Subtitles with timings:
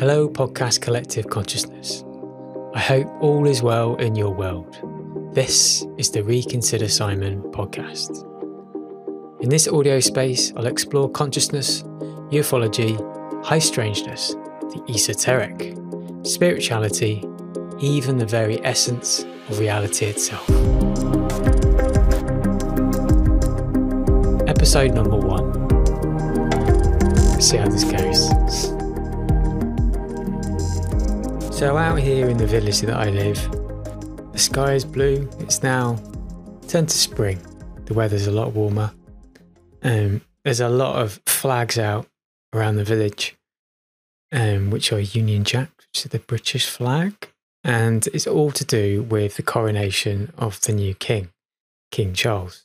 [0.00, 2.04] Hello, Podcast Collective Consciousness.
[2.74, 4.78] I hope all is well in your world.
[5.34, 8.24] This is the Reconsider Simon podcast.
[9.42, 11.82] In this audio space, I'll explore consciousness,
[12.30, 12.96] ufology,
[13.44, 14.30] high strangeness,
[14.72, 15.76] the esoteric,
[16.26, 17.22] spirituality,
[17.78, 20.48] even the very essence of reality itself.
[24.48, 25.52] Episode number one.
[27.38, 28.79] See how this goes.
[31.60, 33.36] So, out here in the village that I live,
[34.32, 35.28] the sky is blue.
[35.40, 35.96] It's now
[36.66, 37.38] turned to spring.
[37.84, 38.90] The weather's a lot warmer.
[39.82, 42.06] Um, there's a lot of flags out
[42.54, 43.36] around the village,
[44.32, 47.30] um, which are Union Jack, which is the British flag.
[47.62, 51.28] And it's all to do with the coronation of the new king,
[51.90, 52.64] King Charles,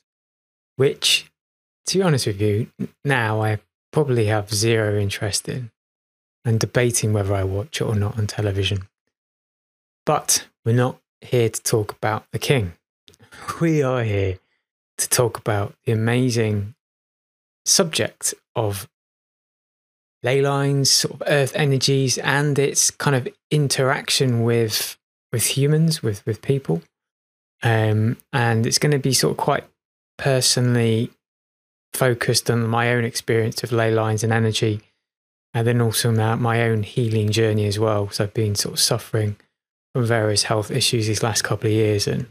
[0.76, 1.30] which,
[1.88, 2.68] to be honest with you,
[3.04, 3.58] now I
[3.92, 5.70] probably have zero interest in
[6.46, 8.88] and debating whether I watch it or not on television.
[10.06, 12.72] But we're not here to talk about the king.
[13.60, 14.38] We are here
[14.96, 16.74] to talk about the amazing
[17.66, 18.88] subject of
[20.22, 24.96] ley lines, sort of earth energies, and its kind of interaction with
[25.32, 26.80] with humans, with with people.
[27.62, 29.64] Um, and it's going to be sort of quite
[30.16, 31.10] personally
[31.92, 34.80] focused on my own experience of ley lines and energy
[35.56, 38.04] and then also my, my own healing journey as well.
[38.04, 39.36] Because I've been sort of suffering
[39.94, 42.26] from various health issues these last couple of years, and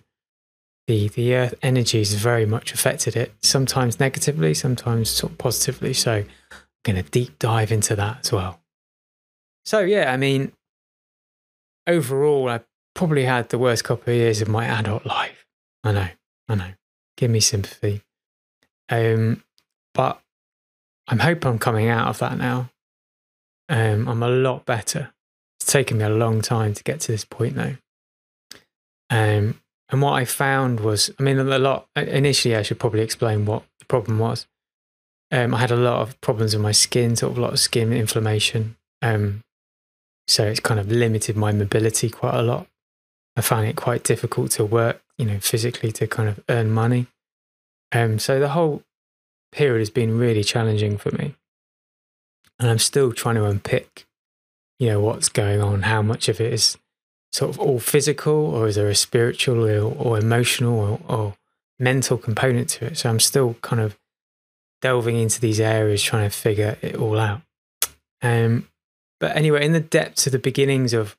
[0.86, 3.34] the the earth energies very much affected it.
[3.42, 5.92] Sometimes negatively, sometimes sort of positively.
[5.92, 6.28] So I'm
[6.84, 8.62] going to deep dive into that as well.
[9.66, 10.52] So yeah, I mean,
[11.88, 12.60] overall, I
[12.94, 15.48] probably had the worst couple of years of my adult life.
[15.84, 16.10] I know,
[16.48, 16.72] I know.
[17.18, 18.04] Give me sympathy.
[18.88, 19.44] Um,
[19.96, 20.22] but
[21.08, 22.70] I'm hoping I'm coming out of that now.
[23.70, 25.12] Um, I'm a lot better.
[25.60, 27.78] It's taken me a long time to get to this point though.
[29.10, 33.46] Um, and what I found was, I mean, a lot, initially, I should probably explain
[33.46, 34.48] what the problem was.
[35.32, 37.60] Um, I had a lot of problems with my skin, sort of a lot of
[37.60, 38.78] skin inflammation.
[39.02, 39.42] Um,
[40.28, 42.68] so it's kind of limited my mobility quite a lot.
[43.36, 47.08] I found it quite difficult to work, you know, physically to kind of earn money.
[47.92, 48.82] Um, so the whole
[49.52, 51.36] period has been really challenging for me
[52.60, 54.06] and I'm still trying to unpick,
[54.80, 56.78] you know, what's going on, how much of it is
[57.32, 61.34] sort of all physical, or is there a spiritual or, or emotional or, or,
[61.78, 62.98] mental component to it?
[62.98, 63.98] So I'm still kind of
[64.82, 67.42] delving into these areas, trying to figure it all out.
[68.22, 68.70] Um,
[69.20, 71.18] but anyway, in the depths of the beginnings of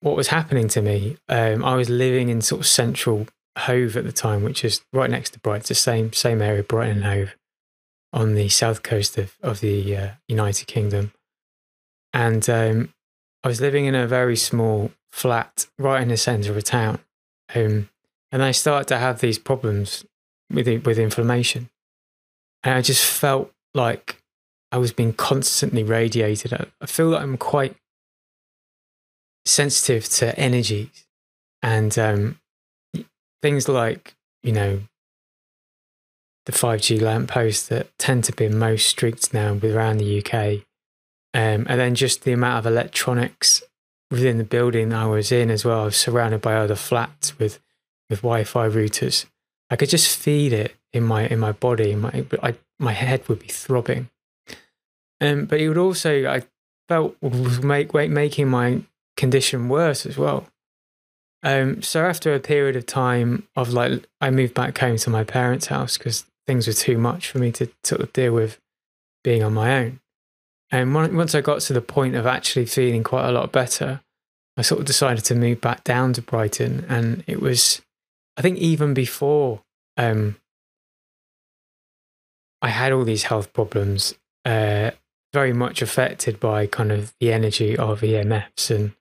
[0.00, 3.26] what was happening to me, um, I was living in sort of central
[3.58, 6.62] Hove at the time, which is right next to Brighton, it's the same same area,
[6.62, 7.34] Brighton and Hove
[8.12, 11.12] on the south coast of, of the uh, United Kingdom.
[12.12, 12.94] And um,
[13.44, 16.98] I was living in a very small flat right in the center of a town.
[17.54, 17.88] Um,
[18.32, 20.04] and I started to have these problems
[20.52, 21.70] with, with inflammation.
[22.62, 24.22] And I just felt like
[24.72, 26.52] I was being constantly radiated.
[26.52, 27.76] I, I feel that I'm quite
[29.44, 31.06] sensitive to energies
[31.62, 32.40] and um,
[33.42, 34.80] things like, you know,
[36.50, 40.64] the 5G lampposts that tend to be in most streets now around the UK.
[41.32, 43.62] Um, and then just the amount of electronics
[44.10, 45.82] within the building I was in as well.
[45.82, 47.60] I was surrounded by other flats with,
[48.08, 49.26] with Wi-Fi routers.
[49.70, 51.94] I could just feel it in my in my body.
[51.94, 54.10] My I, my head would be throbbing.
[55.20, 56.42] Um, but it would also I
[56.88, 58.82] felt was make, making my
[59.16, 60.48] condition worse as well.
[61.42, 65.24] Um, so after a period of time of like, I moved back home to my
[65.24, 68.58] parents' house because things were too much for me to sort of deal with
[69.22, 70.00] being on my own.
[70.72, 74.00] And once I got to the point of actually feeling quite a lot better,
[74.56, 76.86] I sort of decided to move back down to Brighton.
[76.88, 77.82] And it was,
[78.36, 79.62] I think, even before
[79.96, 80.38] um,
[82.60, 84.90] I had all these health problems, uh,
[85.32, 88.92] very much affected by kind of the energy of EMFs and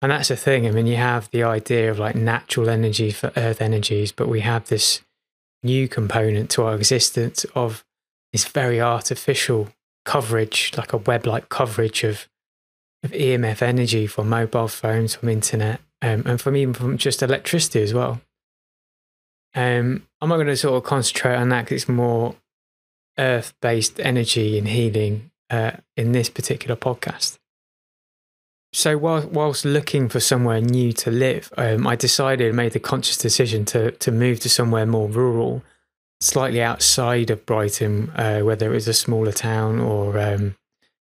[0.00, 0.66] and that's the thing.
[0.66, 4.40] I mean, you have the idea of like natural energy for earth energies, but we
[4.40, 5.00] have this
[5.62, 7.84] new component to our existence of
[8.32, 9.68] this very artificial
[10.04, 12.28] coverage, like a web like coverage of,
[13.04, 17.82] of EMF energy from mobile phones, from internet, um, and from even from just electricity
[17.82, 18.20] as well.
[19.54, 22.36] Um, I'm not going to sort of concentrate on that because it's more
[23.18, 27.38] earth based energy and healing uh, in this particular podcast.
[28.72, 33.18] So while, whilst looking for somewhere new to live, um, I decided, made the conscious
[33.18, 35.62] decision to to move to somewhere more rural,
[36.20, 40.56] slightly outside of Brighton, uh, whether it was a smaller town or um,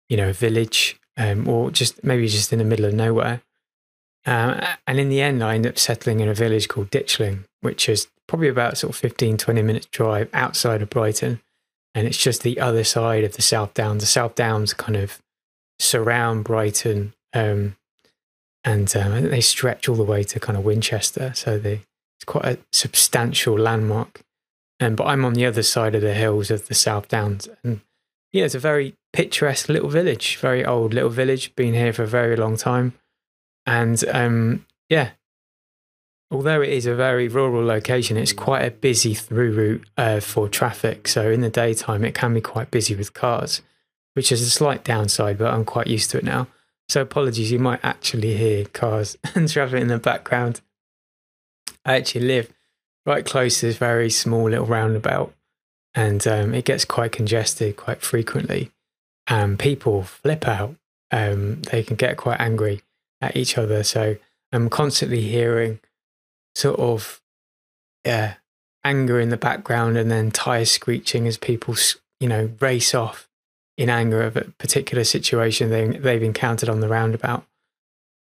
[0.08, 0.96] you know a village.
[1.20, 3.42] um, or just maybe just in the middle of nowhere.
[4.26, 7.88] Um, and in the end, I ended up settling in a village called Ditchling, which
[7.88, 11.40] is probably about sort of 15, 20 minutes drive outside of Brighton.
[11.94, 14.02] And it's just the other side of the South Downs.
[14.02, 15.20] The South Downs kind of
[15.78, 17.76] surround Brighton um,
[18.64, 21.32] and um, they stretch all the way to kind of Winchester.
[21.34, 21.82] So they,
[22.18, 24.22] it's quite a substantial landmark.
[24.80, 27.48] Um, but I'm on the other side of the hills of the South Downs.
[27.62, 27.80] And
[28.32, 32.08] yeah, it's a very picturesque little village, very old little village, been here for a
[32.08, 32.94] very long time.
[33.66, 35.10] And um, yeah,
[36.30, 40.48] although it is a very rural location, it's quite a busy through route uh, for
[40.48, 41.08] traffic.
[41.08, 43.60] So in the daytime, it can be quite busy with cars,
[44.14, 46.46] which is a slight downside, but I'm quite used to it now.
[46.90, 50.60] So apologies, you might actually hear cars and traffic in the background.
[51.84, 52.52] I actually live
[53.06, 55.32] right close to this very small little roundabout,
[55.94, 58.72] and um, it gets quite congested quite frequently.
[59.28, 60.74] And people flip out.
[61.12, 62.82] Um, they can get quite angry
[63.20, 63.84] at each other.
[63.84, 64.16] So
[64.50, 65.78] I'm constantly hearing
[66.56, 67.22] sort of
[68.04, 68.34] yeah
[68.82, 71.76] anger in the background and then tires screeching as people
[72.18, 73.29] you know race off
[73.80, 77.46] in anger of a particular situation they, they've encountered on the roundabout.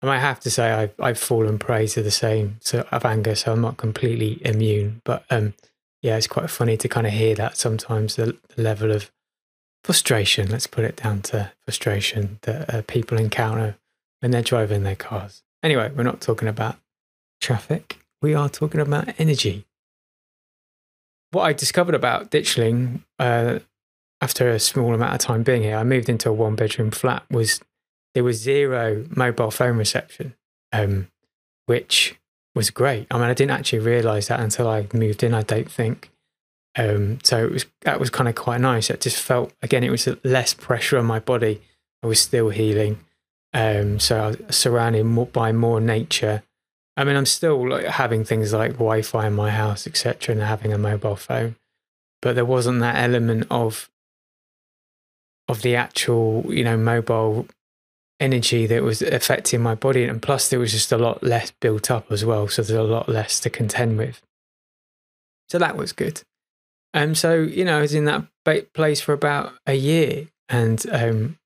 [0.04, 3.34] And I have to say I've, I've fallen prey to the same sort of anger,
[3.34, 5.02] so I'm not completely immune.
[5.04, 5.56] But um,
[6.04, 9.10] yeah, it's quite funny to kind of hear that sometimes the, the level of
[9.84, 13.78] frustration, let's put it down to frustration that uh, people encounter
[14.20, 15.42] when they're driving their cars.
[15.64, 16.76] Anyway, we're not talking about
[17.42, 19.66] traffic, we are talking about energy.
[21.32, 23.60] What I discovered about Ditchling uh,
[24.22, 27.24] after a small amount of time being here, I moved into a one bedroom flat,
[27.30, 27.62] was
[28.14, 30.34] there was zero mobile phone reception,
[30.72, 31.08] um,
[31.68, 32.16] which
[32.56, 33.08] was great.
[33.12, 36.10] I mean, I didn't actually realize that until I moved in, I don't think.
[36.76, 38.90] Um, so it was that was kind of quite nice.
[38.90, 41.62] It just felt again, it was less pressure on my body.
[42.04, 43.00] I was still healing.
[43.54, 46.44] Um, so I was surrounded more, by more nature.
[46.96, 50.74] I mean, I'm still like having things like Wi-Fi in my house, etc., and having
[50.74, 51.56] a mobile phone,
[52.22, 53.90] but there wasn't that element of
[55.48, 57.48] of the actual, you know, mobile
[58.20, 61.90] energy that was affecting my body, and plus there was just a lot less built
[61.92, 64.22] up as well, so there's a lot less to contend with.
[65.50, 66.22] So that was good.
[66.94, 68.26] Um, so you know, I was in that
[68.74, 71.38] place for about a year, and um,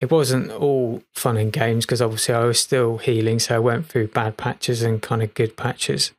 [0.00, 3.38] it wasn't all fun and games because obviously I was still healing.
[3.38, 6.12] So I went through bad patches and kind of good patches.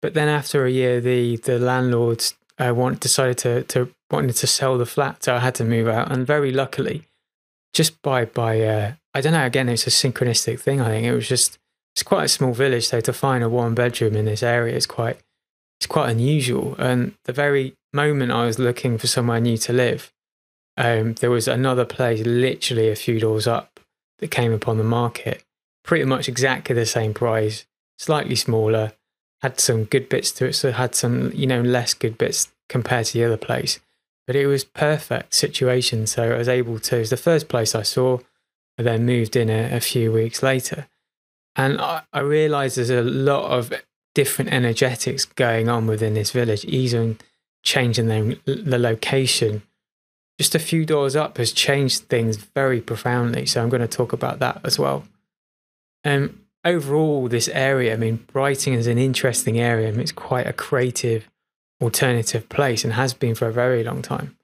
[0.00, 4.46] But then after a year, the the landlords uh, want decided to to wanted to
[4.46, 6.10] sell the flat, so I had to move out.
[6.10, 7.04] And very luckily,
[7.72, 9.44] just by by uh, I don't know.
[9.44, 10.80] Again, it's a synchronistic thing.
[10.80, 11.58] I think it was just
[11.94, 14.86] it's quite a small village, so to find a one bedroom in this area is
[14.86, 15.18] quite
[15.80, 16.74] it's quite unusual.
[16.78, 20.12] And the very moment I was looking for somewhere new to live,
[20.76, 23.80] um, there was another place literally a few doors up
[24.18, 25.42] that came upon the market,
[25.84, 27.66] pretty much exactly the same price,
[27.98, 28.92] slightly smaller,
[29.42, 33.06] had some good bits to it, so had some, you know, less good bits compared
[33.06, 33.80] to the other place.
[34.26, 36.06] But it was perfect situation.
[36.06, 38.18] So I was able to, it was the first place I saw.
[38.78, 40.88] I then moved in a, a few weeks later.
[41.54, 43.72] And I, I realized there's a lot of
[44.14, 47.18] different energetics going on within this village, even
[47.62, 49.62] changing the, the location
[50.38, 53.46] just a few doors up has changed things very profoundly.
[53.46, 55.04] So I'm going to talk about that as well.
[56.04, 59.88] Um, overall, this area, I mean, Brighton is an interesting area.
[59.88, 61.28] I mean, it's quite a creative,
[61.80, 64.36] alternative place and has been for a very long time.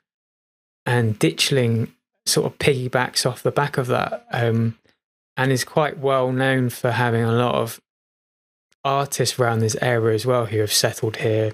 [0.87, 1.89] And Ditchling
[2.25, 4.79] sort of piggybacks off the back of that um,
[5.37, 7.81] and is quite well known for having a lot of
[8.85, 11.53] artists around this area as well who have settled here,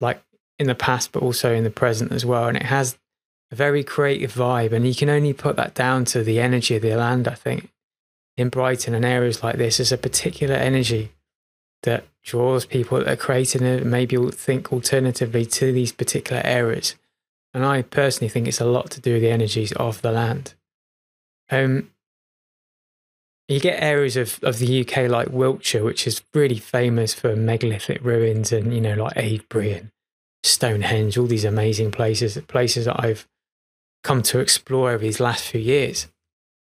[0.00, 0.20] like
[0.58, 2.48] in the past, but also in the present as well.
[2.48, 2.98] And it has
[3.52, 4.72] a very creative vibe.
[4.72, 7.70] And you can only put that down to the energy of the land, I think.
[8.38, 11.10] In Brighton and areas like this, is a particular energy
[11.82, 16.94] that draws people that are creating it, maybe think alternatively to these particular areas.
[17.52, 20.54] And I personally think it's a lot to do with the energies of the land.
[21.50, 21.90] Um,
[23.48, 28.04] you get areas of, of the UK like Wiltshire, which is really famous for megalithic
[28.04, 29.90] ruins and, you know, like Avebury and
[30.44, 33.26] Stonehenge, all these amazing places, places that I've
[34.04, 36.06] come to explore over these last few years.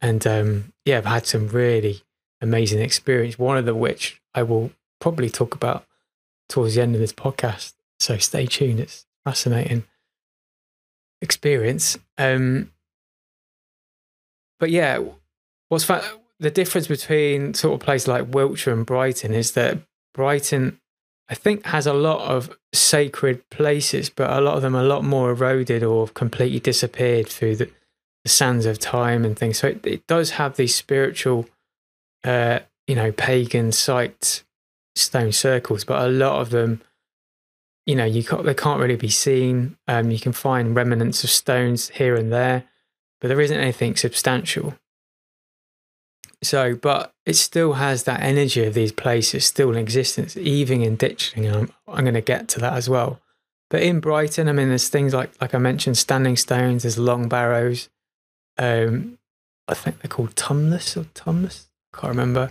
[0.04, 2.02] And um, yeah, I've had some really
[2.42, 3.38] amazing experience.
[3.38, 4.70] One of the which I will
[5.00, 5.86] probably talk about
[6.50, 7.72] towards the end of this podcast.
[7.98, 8.80] So stay tuned.
[8.80, 9.84] It's fascinating
[11.22, 11.96] experience.
[12.18, 12.70] Um,
[14.60, 15.02] but yeah,
[15.70, 16.04] what's fa-
[16.38, 19.78] the difference between sort of places like Wiltshire and Brighton is that
[20.12, 20.78] Brighton
[21.30, 25.02] I think has a lot of sacred places, but a lot of them a lot
[25.02, 27.70] more eroded or completely disappeared through the
[28.24, 29.58] the sands of time and things.
[29.58, 31.46] So it, it does have these spiritual,
[32.24, 34.44] uh, you know, pagan sites,
[34.96, 36.80] stone circles, but a lot of them,
[37.86, 39.76] you know, you can't, they can't really be seen.
[39.86, 42.64] Um, you can find remnants of stones here and there,
[43.20, 44.74] but there isn't anything substantial.
[46.42, 50.96] So, but it still has that energy of these places still in existence, even in
[50.96, 51.52] Ditchling.
[51.52, 53.20] I'm, I'm going to get to that as well.
[53.70, 56.82] But in Brighton, I mean, there's things like, like I mentioned, standing stones.
[56.82, 57.88] There's long barrows.
[58.58, 59.18] Um,
[59.68, 61.66] I think they're called Tumless or Tumless.
[61.94, 62.50] Can't remember.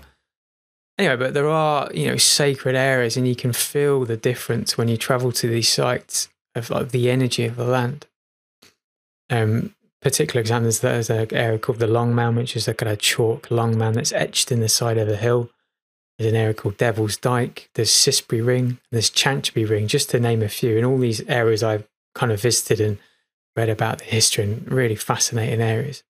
[0.97, 4.87] Anyway, but there are you know sacred areas, and you can feel the difference when
[4.87, 8.05] you travel to these sites of like the energy of the land.
[9.29, 12.99] Um, particular examples, there's an area called the Long Mound, which is a kind of
[12.99, 15.49] chalk long mound that's etched in the side of the hill.
[16.17, 17.69] There's an area called Devil's Dyke.
[17.73, 18.77] There's Cissbury Ring.
[18.91, 20.77] There's Chantry Ring, just to name a few.
[20.77, 22.99] And all these areas I've kind of visited and
[23.55, 26.03] read about the history and really fascinating areas.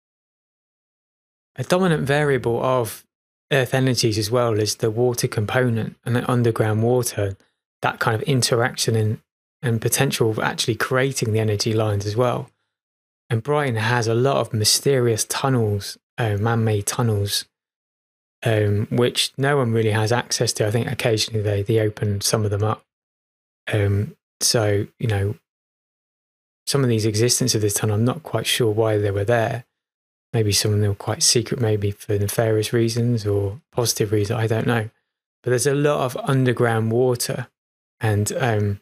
[1.56, 3.06] A dominant variable of
[3.52, 7.38] Earth energies as well is the water component and the underground water,
[7.82, 9.20] that kind of interaction and,
[9.62, 12.50] and potential of actually creating the energy lines as well.
[13.30, 17.46] And Brighton has a lot of mysterious tunnels, uh, man made tunnels,
[18.44, 20.68] um, which no one really has access to.
[20.68, 22.84] I think occasionally they, they open some of them up.
[23.72, 25.36] Um, so, you know,
[26.66, 29.66] some of these existence of this tunnel, I'm not quite sure why they were there.
[30.32, 34.40] Maybe some of them were quite secret, maybe for nefarious reasons or positive reasons.
[34.40, 34.90] I don't know.
[35.44, 37.48] But there's a lot of underground water,
[38.00, 38.80] and um,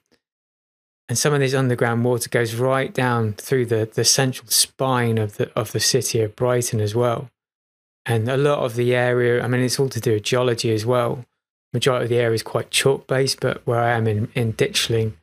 [1.10, 5.38] and some of this underground water goes right down through the, the central spine of
[5.38, 7.30] the of the city of Brighton as well.
[8.06, 10.86] And a lot of the area, I mean, it's all to do with geology as
[10.86, 11.26] well.
[11.74, 15.14] Majority of the area is quite chalk based, but where I am in, in Ditchling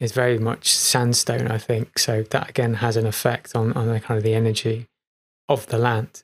[0.00, 1.98] is very much sandstone, I think.
[1.98, 4.88] So that again has an effect on, on the kind of the energy
[5.48, 6.22] of the land.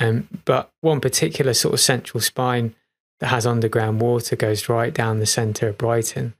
[0.00, 2.74] Um, but one particular sort of central spine
[3.20, 6.34] that has underground water goes right down the centre of Brighton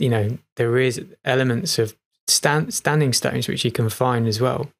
[0.00, 1.94] you know, there is elements of
[2.26, 4.72] stand, standing stones which you can find as well.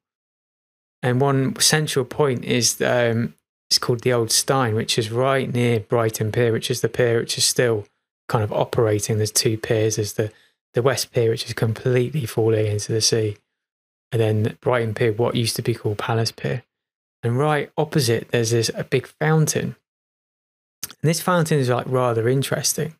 [1.03, 3.35] And one central point is um,
[3.69, 7.19] it's called the Old Steine, which is right near Brighton Pier, which is the pier
[7.19, 7.85] which is still
[8.27, 9.17] kind of operating.
[9.17, 9.95] There's two piers.
[9.95, 10.31] There's the,
[10.73, 13.37] the West Pier, which is completely falling into the sea.
[14.11, 16.63] And then Brighton Pier, what used to be called Palace Pier.
[17.23, 19.75] And right opposite, there's this a big fountain.
[20.83, 22.95] And this fountain is like rather interesting.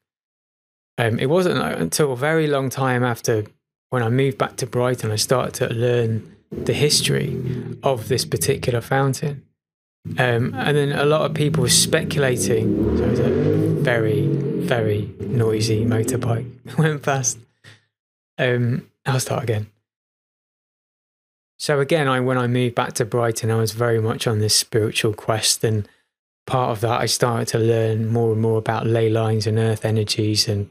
[0.98, 3.46] Um, it wasn't until a very long time after
[3.90, 8.82] when I moved back to Brighton, I started to learn the history of this particular
[8.82, 9.44] fountain.
[10.18, 12.98] Um, and then a lot of people were speculating.
[12.98, 17.38] So it was a very, very noisy motorbike went past.
[18.42, 19.68] Um, I'll start again.
[21.58, 24.56] So again, I when I moved back to Brighton, I was very much on this
[24.56, 25.88] spiritual quest, and
[26.48, 29.86] part of that, I started to learn more and more about ley lines and earth
[29.86, 30.70] energies and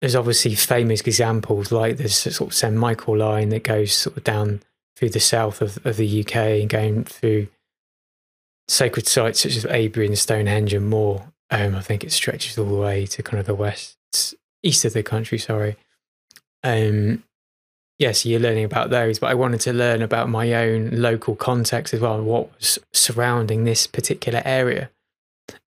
[0.00, 4.24] there's obviously famous examples like this sort of St Michael line that goes sort of
[4.24, 4.62] down
[4.94, 7.48] through the south of, of the UK and going through
[8.68, 11.32] sacred sites such as Avebury and Stonehenge and more.
[11.50, 13.96] Um, I think it stretches all the way to kind of the west,
[14.62, 15.38] east of the country.
[15.38, 15.76] Sorry.
[16.66, 17.22] Um,
[17.98, 21.94] yes, you're learning about those, but I wanted to learn about my own local context
[21.94, 24.90] as well, what was surrounding this particular area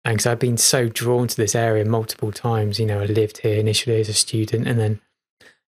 [0.06, 3.40] and because I've been so drawn to this area multiple times, you know, I lived
[3.40, 5.00] here initially as a student and then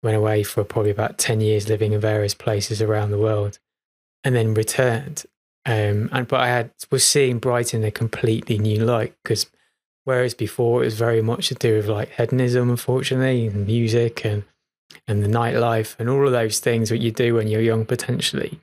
[0.03, 3.59] went away for probably about 10 years living in various places around the world
[4.25, 5.25] and then returned.
[5.67, 9.47] Um, and but I had was seeing Brighton in a completely new light because
[10.05, 14.45] whereas before it was very much to do with like hedonism, unfortunately, and music and
[15.07, 18.61] and the nightlife and all of those things that you do when you're young potentially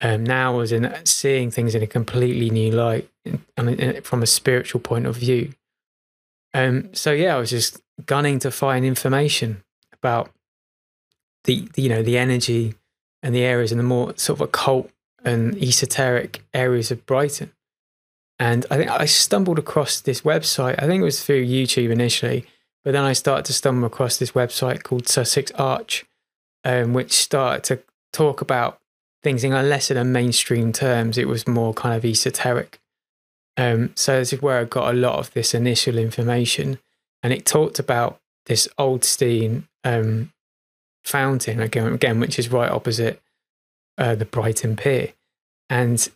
[0.00, 3.08] um, now as in seeing things in a completely new light
[3.56, 5.52] and from a spiritual point of view.
[6.54, 10.30] Um, so yeah, I was just gunning to find information about
[11.44, 12.74] the, the you know the energy
[13.22, 14.90] and the areas and the more sort of occult
[15.24, 17.52] and esoteric areas of Brighton.
[18.38, 20.80] And I think I stumbled across this website.
[20.80, 22.46] I think it was through YouTube initially,
[22.88, 26.06] but then I started to stumble across this website called Sussex Arch,
[26.64, 27.82] um, which started to
[28.14, 28.80] talk about
[29.22, 31.18] things in a lesser than mainstream terms.
[31.18, 32.80] It was more kind of esoteric.
[33.58, 36.78] Um, so this is where I got a lot of this initial information,
[37.22, 40.32] and it talked about this Old Steine um,
[41.04, 43.20] fountain again, again, which is right opposite
[43.98, 45.12] uh, the Brighton Pier,
[45.68, 46.08] and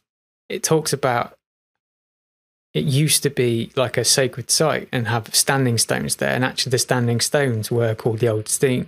[0.48, 1.36] it talks about
[2.74, 6.70] it used to be like a sacred site and have standing stones there, and actually
[6.70, 8.86] the standing stones were called the Old Steine.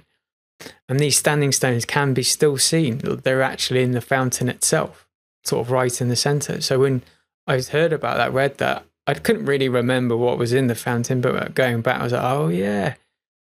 [0.89, 2.99] And these standing stones can be still seen.
[2.99, 5.07] They're actually in the fountain itself.
[5.45, 6.63] sort of right in the center.
[6.63, 7.03] So when
[7.47, 11.21] I heard about that, read that, I couldn't really remember what was in the fountain,
[11.21, 12.95] but going back, I was like, oh yeah.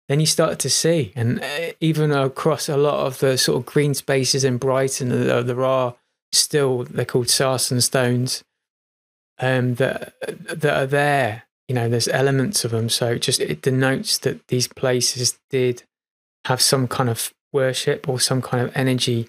[0.08, 3.66] Then you start to see, and uh, even across a lot of the sort of
[3.66, 5.94] green spaces in Brighton, there are
[6.32, 8.42] still they're called sarsen stones
[9.40, 11.45] um, that that are there.
[11.68, 15.83] You know, there's elements of them, so just it denotes that these places did
[16.47, 19.28] have some kind of worship or some kind of energy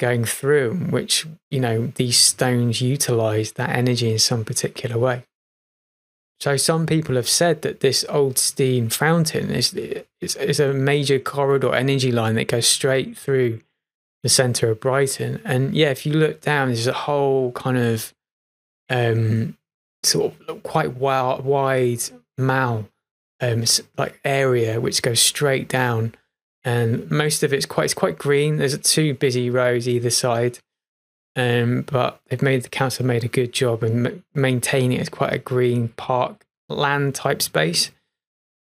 [0.00, 5.24] going through, which you know these stones utilize that energy in some particular way.
[6.40, 11.18] So some people have said that this old Steine fountain is, is, is a major
[11.18, 13.60] corridor energy line that goes straight through
[14.22, 15.42] the center of Brighton.
[15.44, 18.14] And yeah, if you look down, there's a whole kind of
[18.90, 19.56] um,
[20.02, 22.02] sort of quite wide, wide
[22.36, 22.86] mall,
[23.40, 23.64] um,
[23.96, 26.14] like area which goes straight down,
[26.64, 28.56] and most of it's quite it's quite green.
[28.56, 30.58] There's two busy roads either side,
[31.36, 35.32] um, but they've made the council made a good job in maintaining it as quite
[35.32, 37.90] a green park land type space.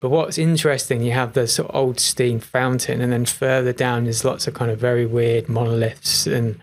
[0.02, 4.04] But what's interesting, you have the sort of old Steine fountain, and then further down
[4.04, 6.60] there's lots of kind of very weird monoliths and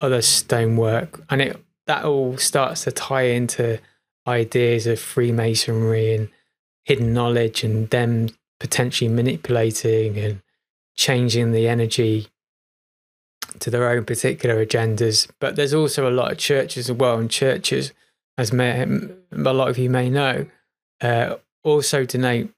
[0.00, 3.80] other stonework, and it that all starts to tie into
[4.26, 6.28] ideas of Freemasonry and
[6.84, 8.28] hidden knowledge, and them
[8.60, 10.42] potentially manipulating and
[10.96, 12.28] changing the energy
[13.58, 15.28] to their own particular agendas.
[15.40, 17.92] But there's also a lot of churches as well, and churches,
[18.38, 20.46] as may, a lot of you may know,
[21.00, 22.50] uh, also donate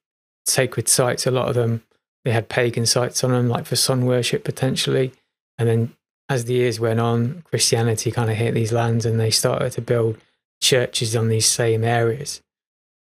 [0.46, 1.26] sacred sites.
[1.26, 1.82] A lot of them
[2.24, 5.12] they had pagan sites on them, like for sun worship potentially.
[5.58, 5.96] And then
[6.28, 9.80] as the years went on, Christianity kind of hit these lands, and they started to
[9.80, 10.18] build
[10.60, 12.42] churches on these same areas.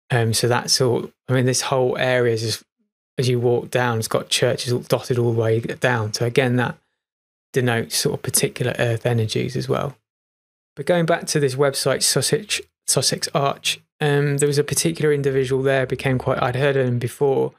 [0.09, 1.11] Um, so that's all.
[1.27, 2.63] I mean, this whole area is just,
[3.17, 6.13] as you walk down, it's got churches dotted all the way down.
[6.13, 6.77] So again, that
[7.53, 9.95] denotes sort of particular earth energies as well.
[10.75, 15.63] But going back to this website, Sussex, Sussex Arch, um, there was a particular individual
[15.63, 17.53] there became quite, I'd heard of him before,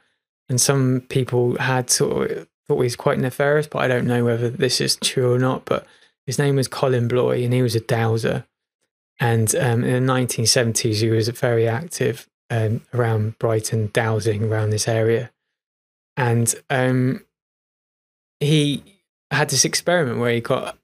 [0.47, 4.25] and some people had sort of thought he was quite nefarious, but I don't know
[4.25, 5.65] whether this is true or not.
[5.65, 5.85] But
[6.25, 8.45] his name was Colin Bloy, and he was a dowser.
[9.19, 14.87] And um, in the 1970s, he was very active um, around Brighton, dowsing around this
[14.87, 15.31] area.
[16.15, 17.25] And um,
[18.39, 18.83] he
[19.31, 20.77] had this experiment where he got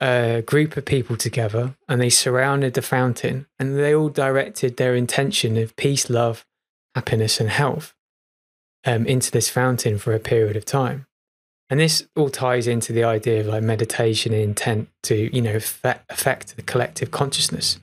[0.00, 4.94] a group of people together and they surrounded the fountain and they all directed their
[4.94, 6.46] intention of peace, love,
[6.94, 7.94] happiness, and health
[8.84, 11.06] um, into this fountain for a period of time.
[11.70, 15.56] And this all ties into the idea of like meditation and intent to, you know,
[15.56, 17.78] affect the collective consciousness.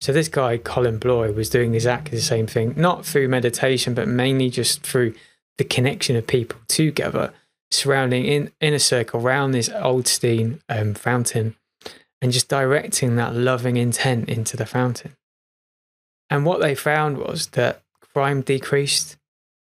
[0.00, 4.08] So this guy, Colin Bloy, was doing exactly the same thing, not through meditation, but
[4.08, 5.14] mainly just through
[5.58, 7.32] the connection of people together
[7.70, 11.54] surrounding in, in a circle around this old Steine um, fountain
[12.22, 15.16] and just directing that loving intent into the fountain.
[16.28, 19.16] And what they found was that crime decreased,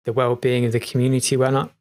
[0.05, 1.73] the well being of the community went up.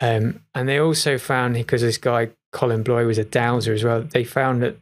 [0.00, 4.02] Um, and they also found, because this guy, Colin Bloy, was a dowser as well,
[4.02, 4.76] they found that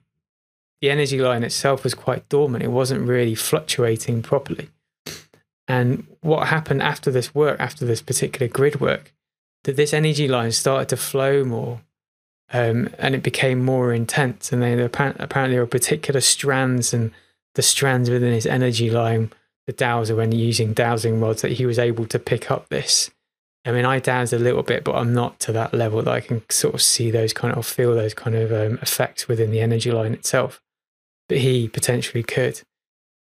[0.80, 2.64] the energy line itself was quite dormant.
[2.64, 4.70] It wasn't really fluctuating properly.
[5.68, 9.12] And what happened after this work, after this particular grid work,
[9.64, 11.82] that this energy line started to flow more
[12.52, 14.52] um, and it became more intense.
[14.52, 17.12] And then apparently there were particular strands and
[17.54, 19.32] the strands within this energy line,
[19.66, 23.10] the dowser, when using dowsing rods, that he was able to pick up this.
[23.64, 26.20] I mean, I dowse a little bit, but I'm not to that level that I
[26.20, 29.60] can sort of see those kind of, feel those kind of um, effects within the
[29.60, 30.62] energy line itself.
[31.28, 32.62] But he potentially could.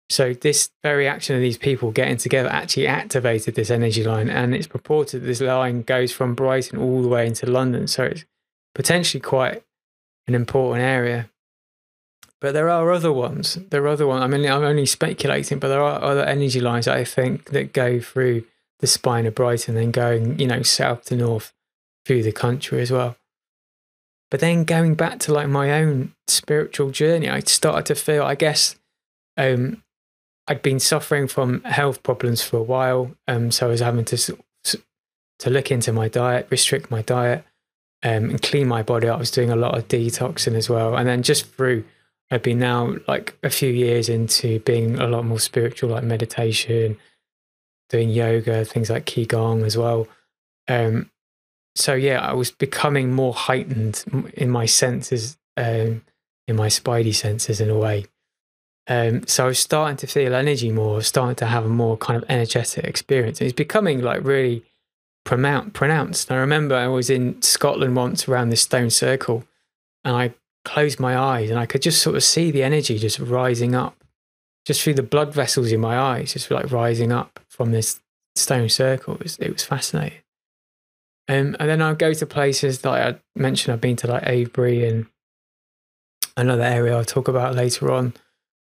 [0.10, 4.56] So this very action of these people getting together actually activated this energy line, and
[4.56, 7.88] it's purported that this line goes from Brighton all the way into London.
[7.88, 8.26] So it's
[8.74, 9.64] potentially quite
[10.28, 11.30] an important area.
[12.42, 13.56] But there are other ones.
[13.70, 14.24] There are other ones.
[14.24, 18.00] I mean, I'm only speculating, but there are other energy lines I think that go
[18.00, 18.46] through
[18.80, 21.54] the spine of Brighton and going, you know, south to north
[22.06, 23.18] through the country as well.
[24.32, 28.36] But then going back to like my own spiritual journey, I started to feel, I
[28.36, 28.76] guess,
[29.36, 29.84] um,
[30.48, 34.38] I'd been suffering from health problems for a while, um, so I was having to
[35.40, 37.46] to look into my diet, restrict my diet,
[38.04, 39.08] um, and clean my body.
[39.08, 41.86] I was doing a lot of detoxing as well, and then just through,
[42.32, 46.98] I've been now like a few years into being a lot more spiritual, like meditation,
[47.90, 50.08] doing yoga, things like qigong as well.
[50.68, 51.10] Um,
[51.76, 54.04] so yeah, I was becoming more heightened
[54.36, 56.04] in my senses, um,
[56.48, 58.06] in my spidey senses in a way.
[58.88, 62.22] Um, so I was starting to feel energy more, starting to have a more kind
[62.22, 63.40] of energetic experience.
[63.40, 64.64] And it's becoming like really
[65.26, 66.32] pronounced.
[66.32, 69.44] I remember I was in Scotland once around this stone circle
[70.04, 70.34] and I
[70.66, 74.04] closed my eyes and I could just sort of see the energy just rising up,
[74.66, 78.00] just through the blood vessels in my eyes, just like rising up from this
[78.36, 79.16] stone circle.
[79.16, 80.20] It was, it was fascinating.
[81.28, 84.88] Um, and then I'll go to places that I mentioned, I've been to like Avebury
[84.88, 85.06] and
[86.36, 88.14] another area I'll talk about later on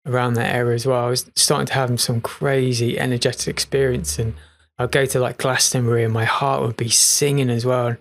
[0.07, 1.05] around that area as well.
[1.05, 4.35] I was starting to have some crazy energetic experience and
[4.79, 7.89] I'd go to like Glastonbury and my heart would be singing as well.
[7.89, 7.99] And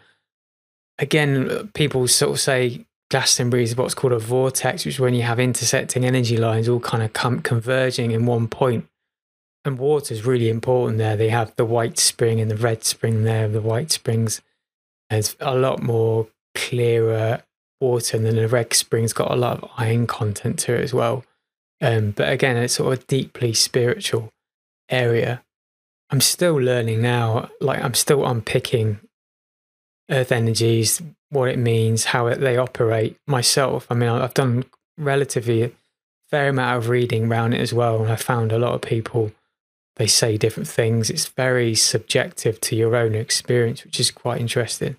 [0.98, 5.24] again, people sort of say Glastonbury is what's called a vortex, which is when you
[5.24, 8.88] have intersecting energy lines all kind of come converging in one point.
[9.66, 11.18] And water is really important there.
[11.18, 13.48] They have the white spring and the red spring there.
[13.48, 14.42] The white springs
[15.10, 17.44] has a lot more clearer
[17.82, 21.24] water, than the red spring's got a lot of iron content to it as well.
[21.82, 24.30] Um, but again, it's sort of a deeply spiritual
[24.90, 25.44] area.
[26.10, 27.50] I'm still learning now.
[27.62, 29.00] Like I'm still unpicking
[30.10, 33.88] earth energies, what it means, how it, they operate myself.
[33.90, 34.66] I mean, I've done
[34.98, 35.76] relatively
[36.30, 39.32] fair amount of reading around it as well, and I found a lot of people
[39.96, 41.10] they say different things.
[41.10, 44.96] It's very subjective to your own experience, which is quite interesting.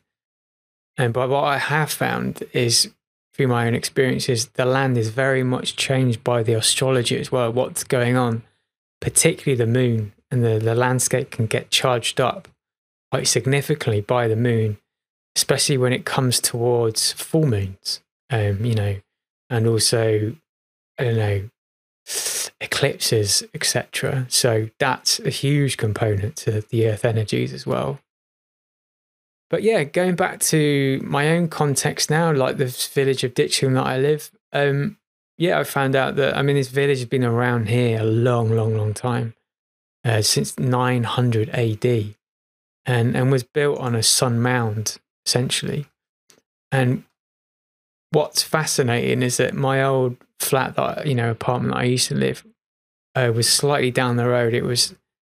[0.99, 2.91] And but what I have found is
[3.33, 7.51] through my own experiences, the land is very much changed by the astrology as well.
[7.51, 8.43] What's going on,
[9.01, 12.49] particularly the moon, and the, the landscape can get charged up
[13.11, 14.79] quite significantly by the moon
[15.37, 18.97] especially when it comes towards full moons, um, you know,
[19.49, 20.37] and also,
[20.99, 21.51] I don't know,
[22.61, 24.27] eclipses, etc.
[24.29, 28.01] So that's a huge component to the earth energies as well.
[29.49, 33.87] But yeah, going back to my own context now, like the village of Ditchling that
[33.87, 34.97] I live, um,
[35.37, 38.51] yeah, I found out that, I mean, this village has been around here a long,
[38.51, 39.35] long, long time,
[40.05, 42.15] uh, since 900 AD,
[42.87, 45.87] and, and was built on a sun mound essentially.
[46.73, 47.05] And
[48.11, 52.15] what's fascinating is that my old flat that you know apartment that I used to
[52.15, 52.45] live
[53.15, 54.55] uh, was slightly down the road.
[54.55, 54.95] It was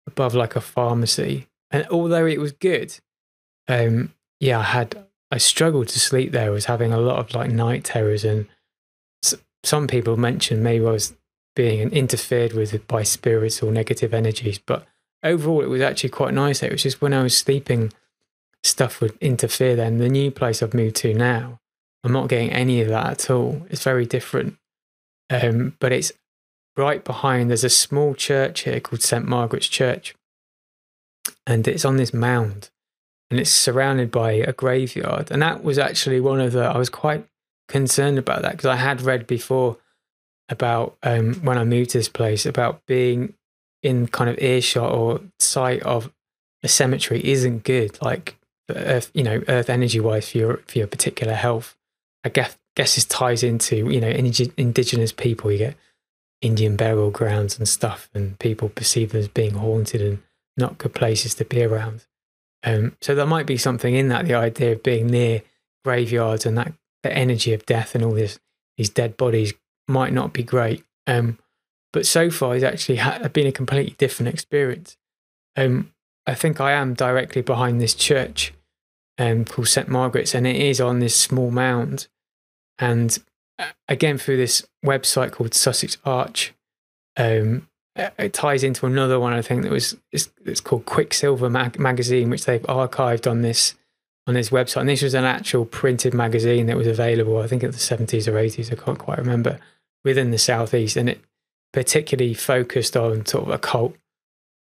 [0.08, 2.98] above like a pharmacy, and although it was good,
[3.67, 6.48] um, yeah, I had I struggled to sleep there.
[6.48, 8.48] I was having a lot of like night terrors, and
[9.63, 11.15] some people mentioned maybe I was
[11.56, 14.86] being interfered with by spirits or negative energies, but
[15.24, 16.63] overall it was actually quite nice.
[16.63, 17.91] It was just when I was sleeping
[18.63, 19.97] stuff would interfere then.
[19.97, 21.60] The new place I've moved to now,
[22.04, 23.65] I'm not getting any of that at all.
[23.69, 24.58] It's very different.
[25.30, 26.12] Um, but it's
[26.76, 29.26] right behind, there's a small church here called St.
[29.26, 30.15] Margaret's Church.
[31.45, 32.69] And it's on this mound
[33.30, 35.32] and it's surrounded by a graveyard.
[35.32, 37.26] And that was actually one of the, I was quite
[37.67, 39.78] concerned about that because I had read before
[40.50, 43.34] about um, when I moved to this place about being
[43.82, 46.12] in kind of earshot or sight of
[46.62, 47.97] a cemetery isn't good.
[48.02, 48.38] Like
[48.75, 51.75] earth, you know, earth energy wise for your for your particular health.
[52.23, 55.51] I guess guess this ties into you know indigenous people.
[55.51, 55.77] You get
[56.41, 60.23] Indian burial grounds and stuff, and people perceive them as being haunted and
[60.57, 62.05] not good places to be around.
[62.63, 64.25] Um, so there might be something in that.
[64.25, 65.41] The idea of being near
[65.84, 68.39] graveyards and that the energy of death and all this
[68.77, 69.53] these dead bodies
[69.88, 70.84] might not be great.
[71.07, 71.38] Um,
[71.93, 74.97] but so far, it's actually ha- been a completely different experience.
[75.57, 75.91] Um,
[76.25, 78.53] I think I am directly behind this church
[79.21, 82.07] um, called St Margaret's, and it is on this small mound.
[82.79, 83.17] And
[83.60, 86.53] uh, again, through this website called Sussex Arch,
[87.17, 91.77] um, it ties into another one I think that was it's, it's called Quicksilver Mag-
[91.77, 93.75] magazine, which they've archived on this
[94.27, 94.81] on this website.
[94.81, 98.27] And this was an actual printed magazine that was available, I think, in the seventies
[98.27, 98.71] or eighties.
[98.71, 99.60] I can't quite remember
[100.03, 101.21] within the southeast, and it
[101.73, 103.95] particularly focused on sort of occult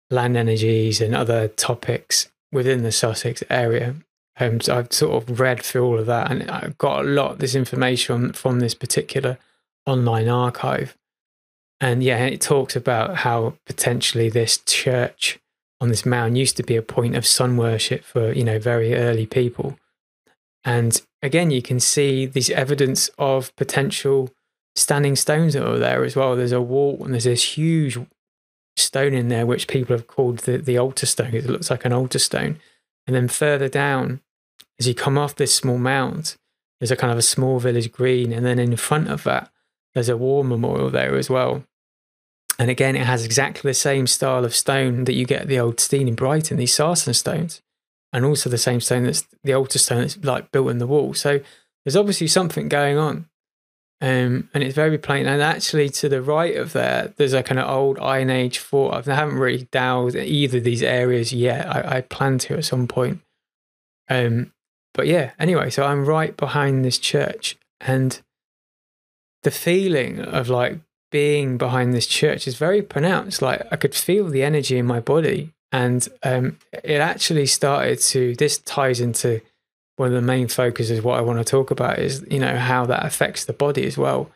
[0.09, 3.95] land energies and other topics within the Sussex area.
[4.37, 7.31] Um, so I've sort of read through all of that and I've got a lot
[7.31, 9.37] of this information from this particular
[9.85, 10.97] online archive.
[11.79, 15.39] And yeah, it talks about how potentially this church
[15.81, 18.95] on this mound used to be a point of sun worship for, you know, very
[18.95, 19.77] early people.
[20.63, 24.31] And again, you can see this evidence of potential
[24.75, 26.35] standing stones that are there as well.
[26.35, 27.97] There's a wall and there's this huge
[28.77, 31.33] stone in there, which people have called the, the altar stone.
[31.33, 32.59] It looks like an altar stone.
[33.07, 34.21] And then further down,
[34.79, 36.37] as you come off this small mount,
[36.79, 39.49] there's a kind of a small village green, and then in front of that,
[39.93, 41.63] there's a war memorial there as well.
[42.57, 45.59] And again, it has exactly the same style of stone that you get at the
[45.59, 47.61] old Steine in Brighton, these sarsen stones,
[48.13, 51.13] and also the same stone that's the altar stone that's like built in the wall.
[51.13, 51.41] So
[51.83, 53.27] there's obviously something going on.
[54.01, 55.25] Um, and it's very plain.
[55.25, 59.07] And actually, to the right of there, there's a kind of old Iron Age fort.
[59.07, 61.65] I haven't really delved either of these areas yet.
[61.67, 63.21] I, I plan to at some point.
[64.09, 64.51] Um,
[64.95, 68.19] but yeah, anyway, so I'm right behind this church, and
[69.43, 70.79] the feeling of like
[71.11, 73.41] being behind this church is very pronounced.
[73.41, 78.35] Like I could feel the energy in my body, and um, it actually started to.
[78.35, 79.41] This ties into
[79.97, 81.01] one of the main focuses.
[81.01, 83.97] What I want to talk about is you know how that affects the body as
[83.97, 84.31] well.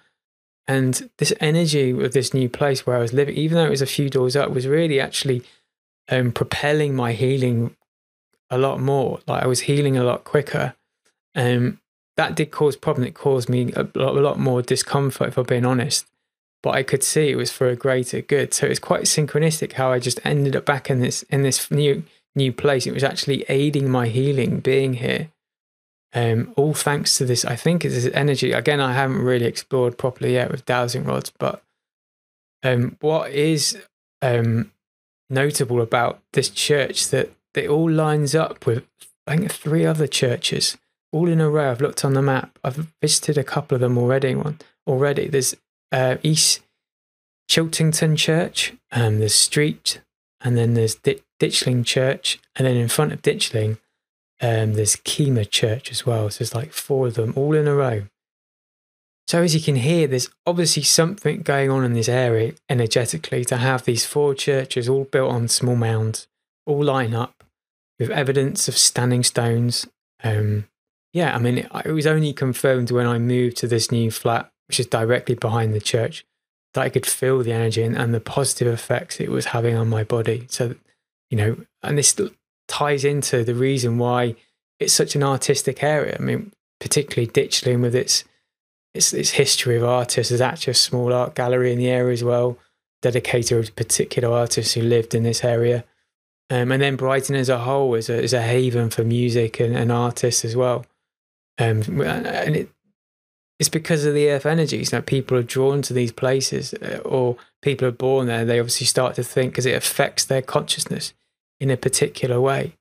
[0.68, 3.82] And this energy of this new place where I was living, even though it was
[3.82, 5.42] a few doors up, was really actually
[6.10, 7.76] um, propelling my healing
[8.50, 9.20] a lot more.
[9.28, 10.76] Like I was healing a lot quicker.
[11.36, 11.80] Um,
[12.18, 13.08] that did cause problem.
[13.08, 16.06] It caused me a lot, a lot more discomfort, if I'm being honest.
[16.62, 18.54] But I could see it was for a greater good.
[18.54, 22.04] So it's quite synchronistic how I just ended up back in this in this new
[22.36, 22.86] new place.
[22.86, 25.30] It was actually aiding my healing being here.
[26.12, 28.52] Um, all thanks to this, I think it's this energy.
[28.52, 31.62] Again, I haven't really explored properly yet with dowsing rods, but
[32.64, 33.78] um, what is
[34.22, 34.72] um,
[35.30, 38.86] notable about this church that it all lines up with
[39.28, 40.78] I think three other churches
[41.12, 41.72] all in a row.
[41.72, 42.58] I've looked on the map.
[42.64, 44.36] I've visited a couple of them already.
[44.36, 45.28] One already.
[45.28, 45.56] There's
[45.92, 46.62] uh, East
[47.50, 50.00] Chiltington Church, um, there's Streat,
[50.42, 53.80] and then there's Ditchling Church, and then in front of Ditchling,
[54.40, 56.30] um, there's Keymer Church as well.
[56.30, 58.04] So there's like four of them all in a row.
[59.28, 63.58] So as you can hear, there's obviously something going on in this area energetically to
[63.58, 66.28] have these four churches all built on small mounds,
[66.66, 67.39] all line up
[68.00, 69.88] with evidence of standing stones.
[70.24, 70.68] Um,
[71.14, 74.50] yeah, I mean, it, it was only confirmed when I moved to this new flat,
[74.68, 76.26] which is directly behind the church,
[76.74, 79.90] that I could feel the energy and, and the positive effects it was having on
[79.90, 80.46] my body.
[80.50, 80.76] So,
[81.30, 82.16] you know, and this
[82.68, 84.36] ties into the reason why
[84.80, 86.16] it's such an artistic area.
[86.20, 88.24] I mean, particularly Ditchling with its
[88.94, 90.30] its, its history of artists.
[90.30, 92.58] There's actually a small art gallery in the area as well,
[93.02, 95.84] dedicated to particular artists who lived in this area.
[96.50, 99.76] Um, and then Brighton as a whole is a, is a haven for music and,
[99.76, 100.86] and artists as well.
[101.60, 102.70] Um, and it,
[103.60, 107.38] it's because of the earth energies that people are drawn to these places uh, or
[107.62, 108.46] people are born there.
[108.46, 111.14] They obviously start to think because it affects their consciousness
[111.60, 112.78] in a particular way.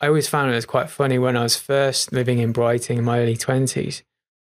[0.00, 3.04] I always found it was quite funny when I was first living in Brighton in
[3.04, 4.02] my early 20s.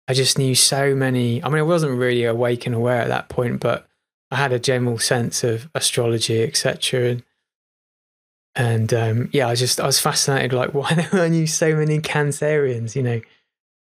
[0.07, 1.43] I just knew so many.
[1.43, 3.87] I mean, I wasn't really awake and aware at that point, but
[4.31, 7.09] I had a general sense of astrology, etc.
[7.09, 7.23] And
[8.55, 12.95] and um, yeah, I just I was fascinated, like why I knew so many Cancerians.
[12.95, 13.21] You know,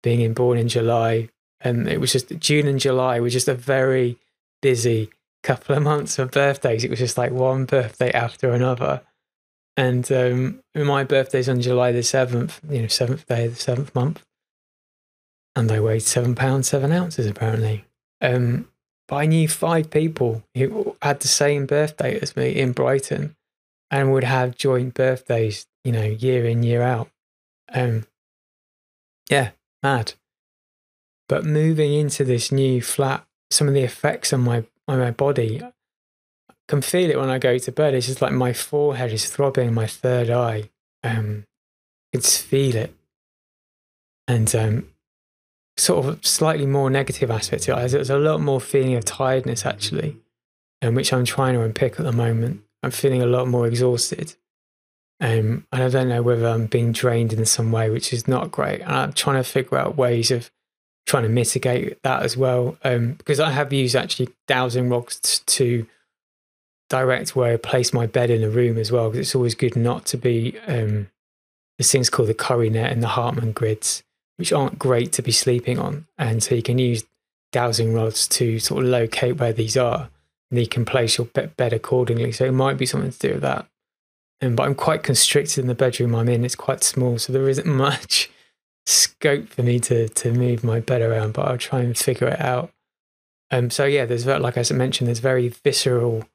[0.02, 1.30] being in, born in July,
[1.62, 4.17] and it was just June and July were just a very
[4.62, 5.10] busy
[5.43, 6.84] couple of months of birthdays.
[6.84, 9.02] It was just like one birthday after another.
[9.76, 13.93] And um, my birthday's on July the seventh, you know, seventh day of the seventh
[13.95, 14.23] month
[15.56, 17.86] and I weighed seven pounds seven ounces apparently.
[18.21, 18.67] Um,
[19.08, 23.36] but I knew five people who had the same birthday as me in Brighton,
[23.93, 27.12] and would have joint birthdays, you know, year in year out.
[27.71, 28.08] Um,
[29.29, 29.51] yeah,
[29.84, 30.13] mad.
[31.29, 35.62] But moving into this new flat, some of the effects on my on my body,
[35.62, 37.93] I can feel it when I go to bed.
[37.93, 40.71] It's just like my forehead is throbbing, my third eye.
[41.03, 41.45] Um,
[42.12, 42.95] I can feel it,
[44.27, 44.89] and um,
[45.77, 47.89] sort of slightly more negative aspect to it.
[47.89, 50.17] There's a lot more feeling of tiredness actually,
[50.82, 52.63] and which I'm trying to unpick at the moment.
[52.83, 54.35] I'm feeling a lot more exhausted.
[55.19, 58.51] Um, and I don't know whether I'm being drained in some way, which is not
[58.51, 58.81] great.
[58.81, 60.51] And I'm trying to figure out ways of
[61.05, 62.77] trying to mitigate that as well.
[62.83, 65.87] Um, because I have used actually dowsing rods to
[66.89, 69.09] direct where I place my bed in the room as well.
[69.09, 71.09] Because it's always good not to be um,
[71.77, 74.03] this thing's called the Curry net and the Hartmann grids
[74.37, 76.05] which aren't great to be sleeping on.
[76.17, 77.03] And so you can use
[77.51, 80.09] dowsing rods to sort of locate where these are
[80.59, 82.31] you can place your bed accordingly.
[82.31, 83.67] So it might be something to do with that.
[84.41, 86.43] And, but I'm quite constricted in the bedroom I'm in.
[86.43, 88.29] It's quite small, so there isn't much
[88.85, 91.33] scope for me to to move my bed around.
[91.33, 92.71] But I'll try and figure it out.
[93.51, 96.25] Um, so yeah, there's like I mentioned, there's very visceral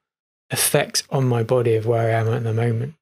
[0.51, 2.95] effects on my body of where I am at the moment.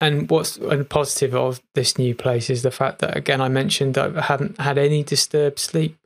[0.00, 3.98] And what's a positive of this new place is the fact that, again, I mentioned
[3.98, 5.97] I haven't had any disturbed sleep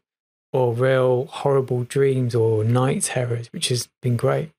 [0.53, 4.51] or real horrible dreams or night terrors, which has been great.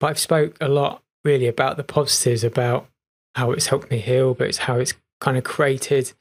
[0.00, 2.88] But I've spoke a lot really about the positives, about
[3.34, 6.12] how it's helped me heal, but it's how it's kind of created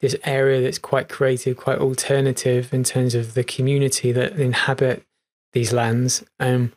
[0.00, 5.04] this area that's quite creative, quite alternative in terms of the community that inhabit
[5.52, 6.24] these lands.
[6.38, 6.72] Um,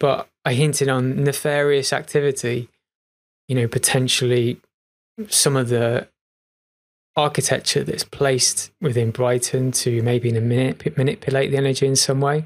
[0.00, 2.68] but I hinted on nefarious activity,
[3.48, 4.60] you know, potentially
[5.28, 6.08] some of the
[7.18, 12.20] architecture that's placed within Brighton to maybe in a minute manipulate the energy in some
[12.20, 12.44] way,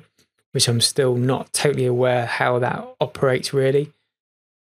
[0.52, 3.92] which I'm still not totally aware how that operates really.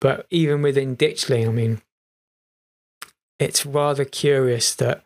[0.01, 1.83] But even within Ditchling, I mean,
[3.39, 5.05] it's rather curious that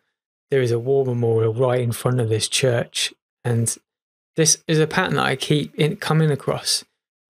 [0.51, 3.13] there is a war memorial right in front of this church.
[3.45, 3.77] And
[4.37, 6.83] this is a pattern that I keep in, coming across.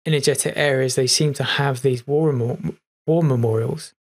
[0.05, 2.33] Energetic areas, they seem to have these war,
[3.07, 3.95] war memorials.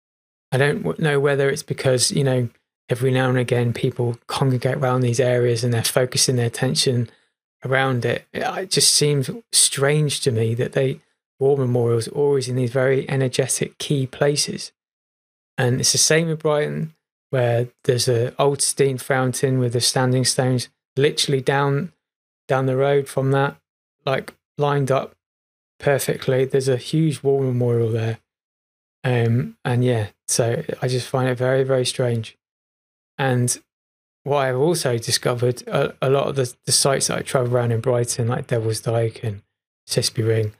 [0.52, 2.50] I don't know whether it's because, you know,
[2.90, 7.10] every now and again people congregate around these areas and they're focusing their attention
[7.64, 8.26] around it.
[8.34, 11.02] It just seems strange to me that they
[11.40, 14.72] war memorials are always in these very energetic key places.
[15.58, 16.94] And it's the same with Brighton
[17.30, 21.94] where there's a Old Steine fountain with the standing stones literally down
[22.48, 23.56] down the road from that,
[24.06, 25.16] like lined up
[25.80, 26.46] perfectly.
[26.46, 28.18] There's a huge war memorial there.
[29.04, 32.39] Um, and yeah, so I just find it very, very strange.
[33.20, 33.60] And
[34.24, 37.74] what I've also discovered, a, a lot of the, the sites that I travel around
[37.74, 39.44] in Brighton, like Devil's Dyke and
[39.88, 40.54] Cissbury Ring,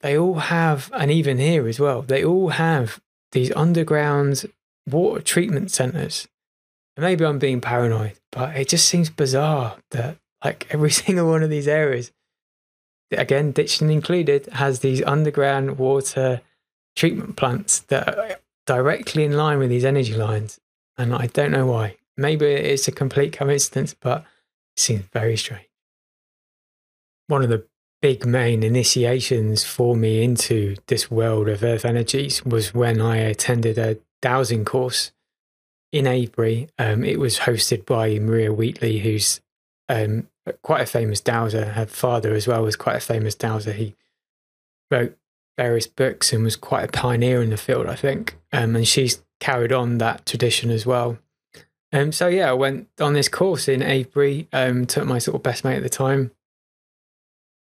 [0.00, 3.00] they all have, and even here as well, they all have
[3.32, 4.46] these underground
[4.88, 6.26] water treatment centers.
[6.96, 11.42] And maybe I'm being paranoid, but it just seems bizarre that like every single one
[11.42, 12.12] of these areas,
[13.10, 16.40] again, Ditchling included, has these underground water
[16.94, 20.58] treatment plants that are directly in line with these energy lines.
[20.98, 21.96] And I don't know why.
[22.16, 25.68] Maybe it's a complete coincidence, but it seems very strange.
[27.28, 27.66] One of the
[28.00, 33.78] big main initiations for me into this world of earth energies was when I attended
[33.78, 35.12] a dowsing course
[35.92, 36.68] in Avebury.
[36.78, 39.40] Um, it was hosted by Maria Wheatley, who's
[39.88, 40.28] um,
[40.62, 41.64] quite a famous dowser.
[41.64, 43.72] Her father, as well, was quite a famous dowser.
[43.72, 43.94] He
[44.90, 45.16] wrote
[45.56, 48.38] various books and was quite a pioneer in the field, I think.
[48.52, 51.18] Um, and she's carried on that tradition as well.
[51.92, 54.48] Um, so yeah, I went on this course in Avebury.
[54.52, 56.32] Um, took my sort of best mate at the time,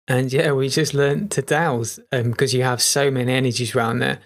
[0.09, 4.01] and yeah, we just learned to dowse because um, you have so many energies around
[4.01, 4.19] there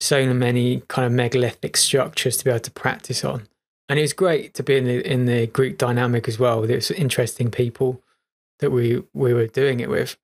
[0.00, 3.48] so many kind of megalithic structures to be able to practice on.
[3.88, 6.62] And it was great to be in the in the group dynamic as well.
[6.62, 8.02] There was interesting people
[8.58, 10.16] that we we were doing it with.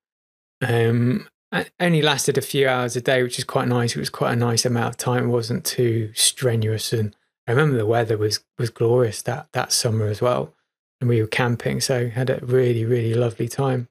[0.61, 3.95] Um, it only lasted a few hours a day, which is quite nice.
[3.95, 5.25] It was quite a nice amount of time.
[5.25, 7.15] It wasn't too strenuous, and
[7.47, 10.53] I remember the weather was was glorious that that summer as well.
[10.99, 13.87] And we were camping, so had a really really lovely time.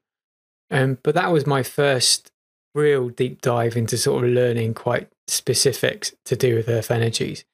[0.70, 2.32] Um, but that was my first
[2.74, 7.44] real deep dive into sort of learning quite specifics to do with earth energies.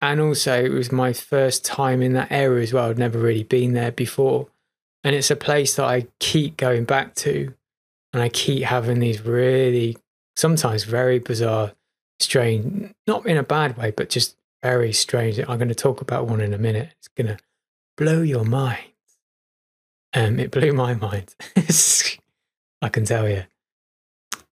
[0.00, 2.90] And also, it was my first time in that area as well.
[2.90, 4.48] I'd never really been there before.
[5.02, 7.54] And it's a place that I keep going back to.
[8.14, 9.98] And I keep having these really,
[10.36, 11.72] sometimes very bizarre,
[12.20, 15.38] strange, not in a bad way, but just very strange.
[15.40, 16.90] I'm going to talk about one in a minute.
[16.96, 17.38] It's going to
[17.96, 18.84] blow your mind.
[20.14, 21.34] Um, it blew my mind.
[22.82, 23.42] I can tell you.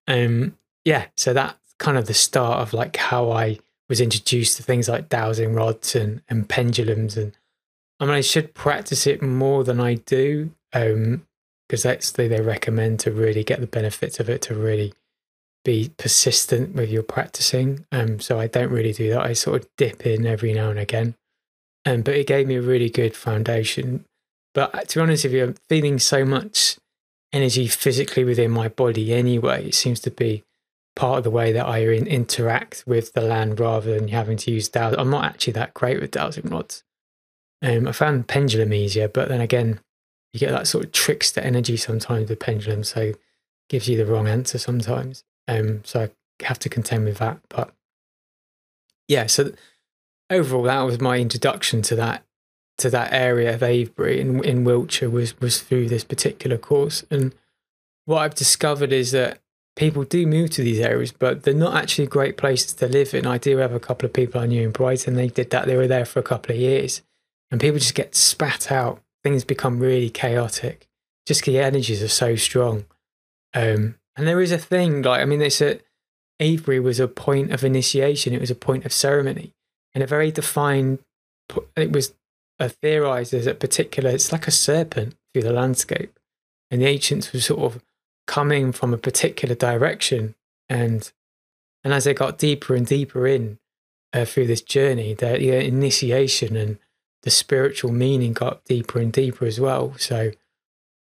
[0.09, 4.65] Um, yeah, so that's kind of the start of like how I was introduced to
[4.65, 7.17] things like dowsing rods and, and pendulums.
[7.17, 7.33] And
[8.01, 10.51] I mean, I should practice it more than I do
[11.73, 14.93] because that's the, they recommend to really get the benefits of it to really
[15.65, 17.87] be persistent with your practicing.
[17.91, 19.23] Um, so I don't really do that.
[19.23, 21.15] I sort of dip in every now and again.
[21.87, 24.05] Um, but it gave me a really good foundation.
[24.53, 26.77] But to be honest with you, I'm feeling so much
[27.33, 29.69] energy physically within my body anyway.
[29.69, 30.45] It seems to be
[30.95, 34.51] part of the way that I in, interact with the land rather than having to
[34.51, 35.01] use dowsing.
[35.01, 36.85] I'm not actually that great with dowsing rods.
[37.63, 39.81] Um, I found pendulum easier, but then again,
[40.33, 43.13] you get that sort of trickster energy sometimes with pendulum, so
[43.69, 45.25] gives you the wrong answer sometimes.
[45.49, 47.41] Um, so I have to contend with that.
[47.49, 47.73] But
[49.09, 49.53] yeah, so
[50.31, 52.25] overall, that was my introduction to that
[52.79, 57.05] to that area of Avebury in, in Wiltshire was was through this particular course.
[57.11, 57.35] And
[58.07, 59.39] what I've discovered is that
[59.77, 63.27] people do move to these areas, but they're not actually great places to live in.
[63.27, 65.15] I do have a couple of people I knew in Brighton.
[65.15, 65.67] They did that.
[65.67, 67.03] They were there for a couple of years,
[67.51, 69.02] and people just get spat out.
[69.25, 70.89] Things become really chaotic.
[71.27, 72.85] Just the energies are so strong.
[73.55, 75.81] Um, and there is a thing like I mean, it's a
[76.41, 78.33] Avebury was a point of initiation.
[78.33, 79.53] It was a point of ceremony,
[79.95, 80.99] and a very defined.
[81.77, 82.15] It was
[82.63, 86.19] a theorized as a particular, it's like a serpent through the landscape.
[86.71, 87.83] And the ancients were sort of
[88.27, 90.35] coming from a particular direction.
[90.69, 91.11] And,
[91.85, 93.59] and as they got deeper and deeper in
[94.13, 96.79] uh, through this journey, their, their initiation and
[97.23, 99.95] the spiritual meaning got deeper and deeper as well.
[99.99, 100.33] So,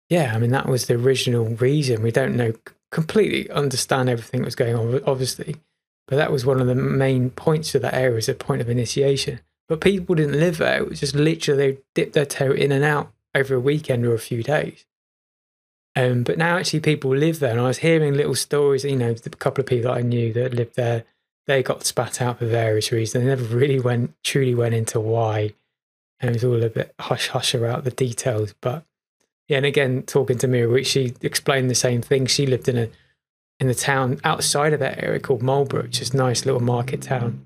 [0.09, 2.03] yeah, I mean, that was the original reason.
[2.03, 2.53] We don't know
[2.91, 5.55] completely understand everything that was going on, obviously,
[6.07, 8.69] but that was one of the main points of that area as a point of
[8.69, 9.39] initiation.
[9.67, 10.83] But people didn't live there.
[10.83, 14.13] It was just literally they dipped their toe in and out over a weekend or
[14.13, 14.85] a few days.
[15.95, 17.51] Um, but now actually people live there.
[17.51, 20.33] And I was hearing little stories, you know, a couple of people that I knew
[20.33, 21.05] that lived there,
[21.47, 23.23] they got spat out for various reasons.
[23.23, 25.53] They never really went, truly went into why.
[26.29, 28.53] It was all a bit hush hush about the details.
[28.61, 28.85] But
[29.47, 32.25] yeah, and again, talking to Mira, which she explained the same thing.
[32.25, 32.89] She lived in a
[33.59, 37.03] in the town outside of that area called Marlborough, which is a nice little market
[37.03, 37.45] town.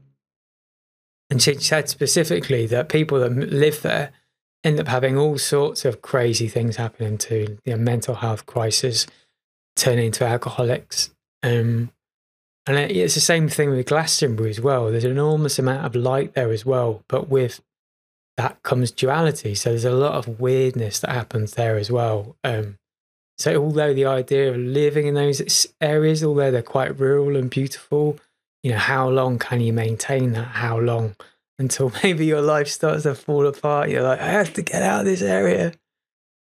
[1.30, 4.12] And she said specifically that people that live there
[4.64, 9.06] end up having all sorts of crazy things happening to you know, mental health crisis,
[9.76, 11.12] turning into alcoholics.
[11.44, 11.92] Um,
[12.66, 14.90] and it's the same thing with Glastonbury as well.
[14.90, 17.62] There's an enormous amount of light there as well, but with
[18.38, 19.56] that comes duality.
[19.56, 22.36] So there's a lot of weirdness that happens there as well.
[22.44, 22.78] Um,
[23.38, 28.18] so although the idea of living in those areas, although they're quite rural and beautiful,
[28.64, 30.48] you know, how long can you maintain that?
[30.48, 31.16] How long
[31.60, 33.90] until maybe your life starts to fall apart?
[33.90, 35.74] You're like, I have to get out of this area.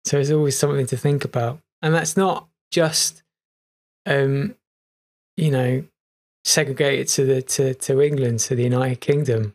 [0.06, 1.60] So it's always something to think about.
[1.82, 3.22] And that's not just,
[4.06, 4.54] um,
[5.36, 5.84] you know,
[6.44, 9.54] segregated to the to, to England, to the United Kingdom.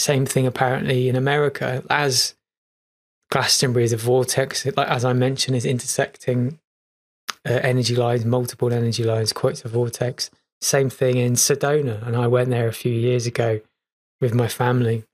[0.00, 2.34] Same thing apparently in America, as
[3.30, 6.58] Glastonbury is a vortex, like as I mentioned, is intersecting
[7.48, 10.30] uh, energy lines, multiple energy lines, quite a vortex.
[10.60, 13.60] Same thing in Sedona, and I went there a few years ago
[14.20, 15.04] with my family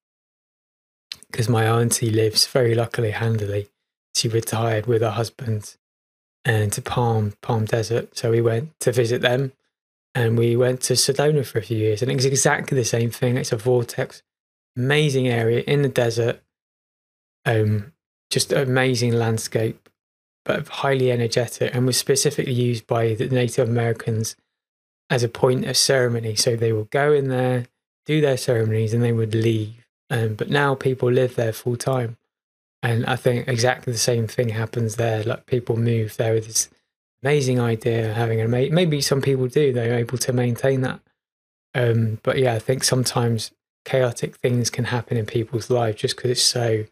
[1.30, 3.68] because my auntie lives very luckily, handily.
[4.14, 5.76] She retired with her husband
[6.44, 9.52] and to Palm Palm Desert, so we went to visit them,
[10.14, 13.36] and we went to Sedona for a few years, and it's exactly the same thing.
[13.36, 14.22] It's a vortex,
[14.76, 16.42] amazing area in the desert,
[17.44, 17.92] um,
[18.30, 19.88] just amazing landscape,
[20.44, 24.36] but highly energetic, and was specifically used by the Native Americans
[25.08, 26.34] as a point of ceremony.
[26.34, 27.66] So they would go in there,
[28.04, 29.86] do their ceremonies, and they would leave.
[30.10, 32.16] Um, but now people live there full time.
[32.82, 35.24] And I think exactly the same thing happens there.
[35.24, 36.68] Like people move there with this
[37.22, 41.00] amazing idea, of having amazing, maybe some people do, they're able to maintain that.
[41.74, 43.50] Um, but yeah, I think sometimes
[43.86, 46.84] chaotic things can happen in people's lives just because it's so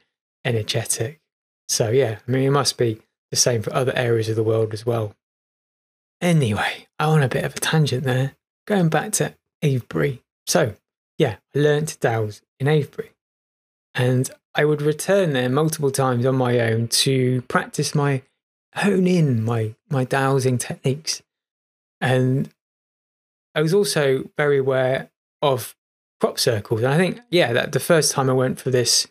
[0.44, 1.20] energetic.
[1.68, 4.72] So yeah, I mean, it must be the same for other areas of the world
[4.72, 5.14] as well.
[6.22, 8.36] Anyway, I on a bit of a tangent there.
[8.66, 10.22] Going back to Avebury.
[10.46, 10.74] So,
[11.18, 13.10] yeah, I learned to dowse in Avebury.
[13.94, 18.22] And I would return there multiple times on my own to practice my
[18.76, 21.22] hone in my my dowsing techniques.
[22.00, 22.50] And
[23.54, 25.10] I was also very aware
[25.42, 25.76] of
[26.20, 26.82] crop circles.
[26.82, 29.06] And I think, yeah, that the first time I went for this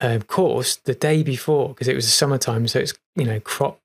[0.00, 3.80] um, course, the day before, because it was summertime, so it's you know crop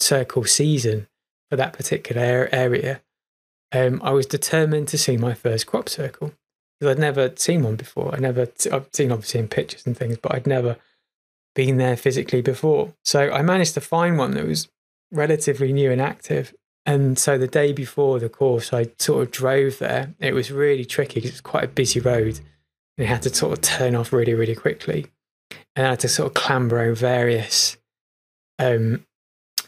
[0.00, 1.08] circle season
[1.50, 3.00] for that particular area,
[3.72, 6.32] um, I was determined to see my first crop circle
[6.78, 8.14] because I'd never seen one before.
[8.14, 10.76] I never, t- I've seen obviously in pictures and things, but I'd never
[11.54, 12.92] been there physically before.
[13.04, 14.68] So I managed to find one that was
[15.10, 16.54] relatively new and active.
[16.86, 20.14] And so the day before the course, I sort of drove there.
[20.20, 22.38] It was really tricky because it's quite a busy road
[22.96, 25.06] and it had to sort of turn off really, really quickly.
[25.74, 27.76] And I had to sort of clamber over various
[28.58, 29.04] um,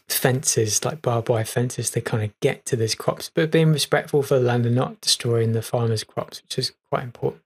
[0.08, 4.22] fences, like barbed wire fences, to kind of get to these crops, but being respectful
[4.22, 7.42] for the land and not destroying the farmers' crops, which is quite important.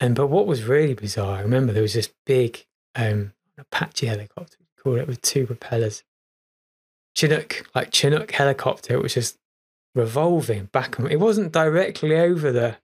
[0.00, 4.58] And but what was really bizarre, I remember there was this big um, Apache helicopter,
[4.60, 6.02] we call it, with two propellers.
[7.14, 9.38] Chinook, like Chinook helicopter, it was just
[9.94, 12.76] revolving back and it wasn't directly over the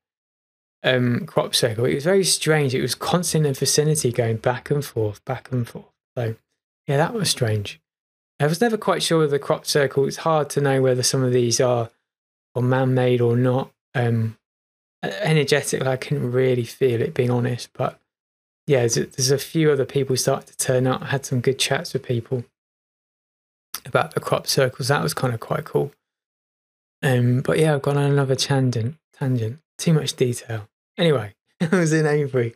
[0.83, 1.85] um, crop circle.
[1.85, 2.75] It was very strange.
[2.75, 5.93] It was constant in vicinity going back and forth, back and forth.
[6.17, 6.37] So
[6.87, 7.81] yeah, that was strange.
[8.39, 10.07] I was never quite sure of the crop circle.
[10.07, 11.91] It's hard to know whether some of these are
[12.55, 13.71] or man-made or not.
[13.95, 14.37] Um,
[15.03, 17.71] energetic, I couldn't really feel it, being honest.
[17.75, 17.99] But
[18.67, 21.03] yeah, there's a, there's a few other people started to turn up.
[21.03, 22.45] I had some good chats with people
[23.87, 24.89] about the crop circles.
[24.89, 25.93] That was kind of quite cool.
[27.03, 28.97] Um, but yeah, I've gone on another tangent.
[29.13, 29.59] Tangent.
[29.79, 30.69] Too much detail.
[30.99, 32.55] Anyway, I was in Avebury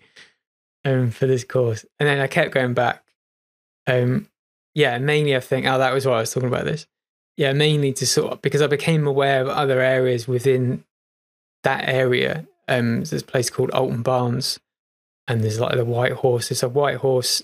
[0.84, 3.02] um, for this course, and then I kept going back.
[3.86, 4.28] Um,
[4.74, 6.86] yeah, mainly I think, oh, that was why I was talking about this.
[7.36, 10.84] Yeah, mainly to sort of, because I became aware of other areas within
[11.62, 12.46] that area.
[12.68, 14.60] Um, there's a place called Alton Barnes,
[15.26, 16.48] and there's like the White Horse.
[16.48, 17.42] There's a white horse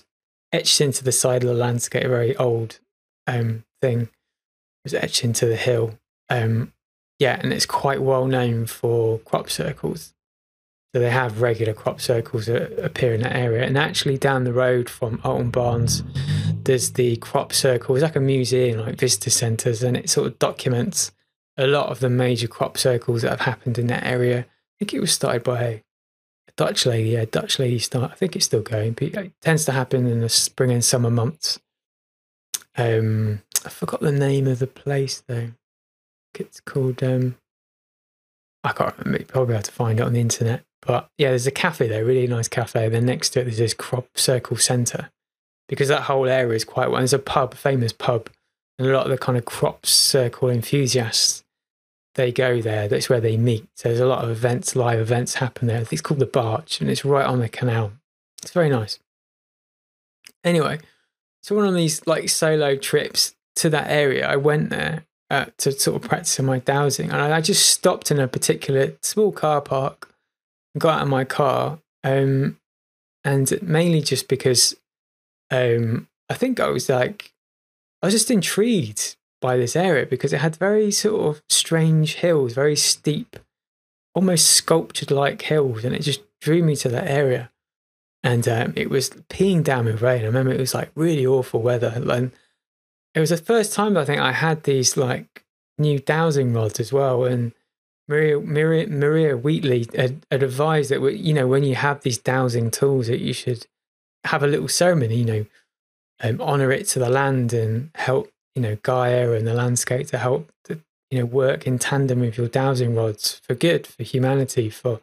[0.51, 2.79] etched into the side of the landscape, very old
[3.27, 4.09] um, thing.
[4.83, 5.99] Was etched into the hill.
[6.29, 6.73] Um,
[7.19, 10.13] yeah, and it's quite well known for crop circles.
[10.93, 13.63] So they have regular crop circles that appear in that area.
[13.63, 16.03] And actually, down the road from Alton Barnes,
[16.63, 17.95] there's the crop circle.
[17.95, 21.11] It's like a museum, like visitor centres, and it sort of documents
[21.57, 24.39] a lot of the major crop circles that have happened in that area.
[24.39, 24.45] I
[24.79, 25.61] think it was started by
[26.47, 27.09] a Dutch lady.
[27.11, 28.11] Yeah, Dutch lady start.
[28.11, 31.11] I think it's still going, but it tends to happen in the spring and summer
[31.11, 31.59] months.
[32.77, 35.51] Um, I forgot the name of the place though.
[36.33, 37.35] It's called um,
[38.63, 39.25] I can't remember.
[39.25, 40.63] Probably have to find it on the internet.
[40.81, 42.89] But yeah, there's a cafe there, really nice cafe.
[42.89, 45.11] Then next to it, there's this crop circle centre
[45.67, 46.99] because that whole area is quite well.
[46.99, 48.29] There's a pub, famous pub,
[48.79, 51.43] and a lot of the kind of crop circle enthusiasts
[52.15, 52.87] they go there.
[52.87, 53.67] That's where they meet.
[53.75, 55.85] So there's a lot of events, live events happen there.
[55.89, 57.93] It's called the Barge, and it's right on the canal.
[58.41, 58.99] It's very nice.
[60.43, 60.79] Anyway,
[61.41, 65.71] so one of these like solo trips to that area, I went there uh, to
[65.71, 69.61] sort of practice my dowsing, and I, I, just stopped in a particular small car
[69.61, 70.13] park,
[70.77, 72.57] got out of my car, um,
[73.23, 74.75] and mainly just because
[75.49, 77.31] um, I think I was like,
[78.01, 82.53] I was just intrigued by this area because it had very sort of strange hills,
[82.53, 83.37] very steep,
[84.13, 87.51] almost sculptured like hills, and it just drew me to that area.
[88.23, 90.21] And um, it was peeing down with rain.
[90.21, 91.91] I remember it was like really awful weather.
[91.95, 92.31] And
[93.13, 95.43] it was the first time I think I had these like
[95.77, 97.25] new dowsing rods as well.
[97.25, 97.51] And
[98.07, 102.71] Maria Maria, Maria Wheatley had, had advised that you know when you have these dowsing
[102.71, 103.67] tools that you should
[104.25, 105.45] have a little ceremony, you know,
[106.21, 110.17] um, honor it to the land and help you know Gaia and the landscape to
[110.17, 114.69] help to, you know work in tandem with your dowsing rods for good, for humanity,
[114.69, 115.01] for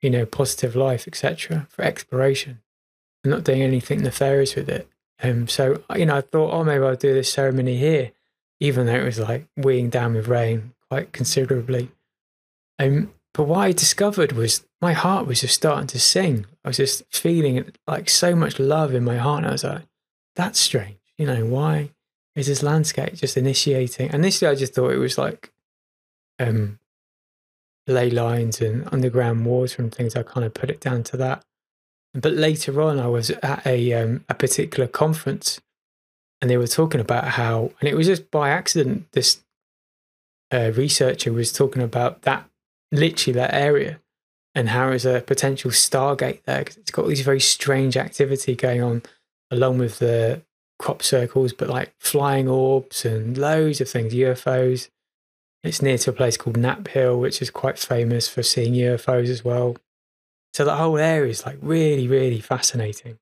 [0.00, 2.60] you know positive life, etc., for exploration.
[3.24, 4.88] I'm not doing anything nefarious with it.
[5.22, 8.12] Um, so you know, I thought, oh, maybe I'll do this ceremony here,
[8.60, 11.90] even though it was like weighing down with rain quite considerably.
[12.78, 16.46] Um, but what I discovered was my heart was just starting to sing.
[16.64, 19.38] I was just feeling like so much love in my heart.
[19.38, 19.82] And I was like,
[20.36, 20.98] that's strange.
[21.16, 21.90] You know, why?
[22.34, 24.12] is this landscape just initiating.
[24.12, 25.52] Initially, I just thought it was like
[26.38, 26.78] um,
[27.86, 30.16] ley lines and underground water and things.
[30.16, 31.44] I kind of put it down to that.
[32.14, 35.60] But later on, I was at a um, a particular conference,
[36.40, 39.10] and they were talking about how, and it was just by accident.
[39.12, 39.42] This
[40.52, 42.48] uh, researcher was talking about that,
[42.90, 43.98] literally that area,
[44.54, 48.82] and how it's a potential stargate there because it's got these very strange activity going
[48.82, 49.02] on,
[49.50, 50.42] along with the
[50.78, 54.88] crop circles, but like flying orbs and loads of things, UFOs.
[55.64, 59.28] It's near to a place called Knapp Hill, which is quite famous for seeing UFOs
[59.28, 59.76] as well.
[60.52, 63.18] So the whole area is like really, really fascinating.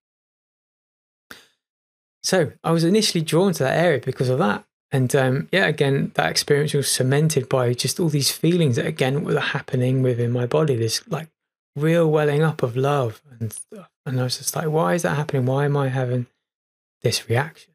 [2.23, 4.65] So I was initially drawn to that area because of that.
[4.93, 9.25] And um, yeah, again, that experience was cemented by just all these feelings that again
[9.25, 10.75] were happening within my body.
[10.75, 11.29] This like
[11.77, 13.57] real welling up of love and.
[14.07, 15.45] And I was just like, why is that happening?
[15.45, 16.27] Why am I having
[17.03, 17.73] this reaction.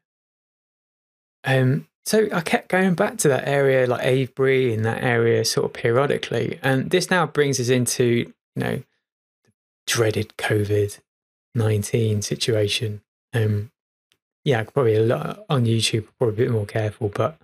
[1.44, 5.66] Um, so I kept going back to that area, like Avebury, in that area, sort
[5.66, 8.82] of periodically, and this now brings us into you know
[9.86, 10.98] dreaded COVID
[11.54, 13.02] nineteen situation.
[13.32, 13.70] Um,
[14.44, 17.36] yeah, probably a lot on YouTube, probably a bit more careful, but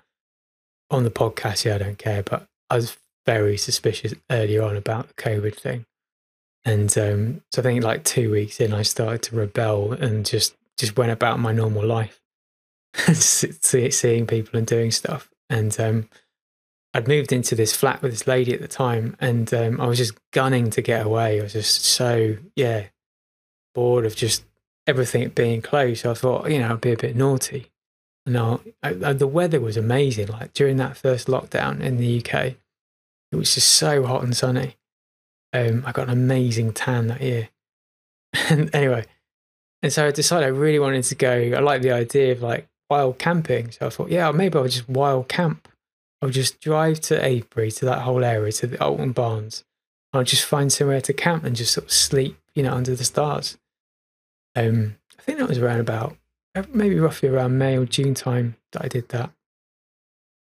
[0.90, 2.22] on the podcast, yeah, I don't care.
[2.22, 5.84] But I was very suspicious earlier on about the COVID thing.
[6.64, 10.54] And um, so I think like two weeks in, I started to rebel and just
[10.78, 12.20] just went about my normal life,
[13.12, 15.28] seeing people and doing stuff.
[15.50, 16.08] And um,
[16.94, 19.98] I'd moved into this flat with this lady at the time, and um, I was
[19.98, 21.40] just gunning to get away.
[21.40, 22.86] I was just so yeah
[23.74, 24.44] bored of just
[24.86, 26.02] everything being closed.
[26.02, 27.70] So I thought, you know, I'd be a bit naughty.
[28.24, 30.28] No, the weather was amazing.
[30.28, 32.54] Like during that first lockdown in the UK,
[33.32, 34.76] it was just so hot and sunny.
[35.52, 37.48] Um, I got an amazing tan that year.
[38.48, 39.06] and anyway,
[39.82, 41.32] and so I decided I really wanted to go.
[41.32, 43.72] I like the idea of like wild camping.
[43.72, 45.68] So I thought, yeah, maybe I'll just wild camp.
[46.22, 49.64] I'll just drive to Avebury, to that whole area, to the Alton Barnes.
[50.12, 53.04] I'll just find somewhere to camp and just sort of sleep, you know, under the
[53.04, 53.58] stars.
[54.54, 56.16] Um, I think that was around about,
[56.72, 59.30] maybe roughly around May or June time that I did that.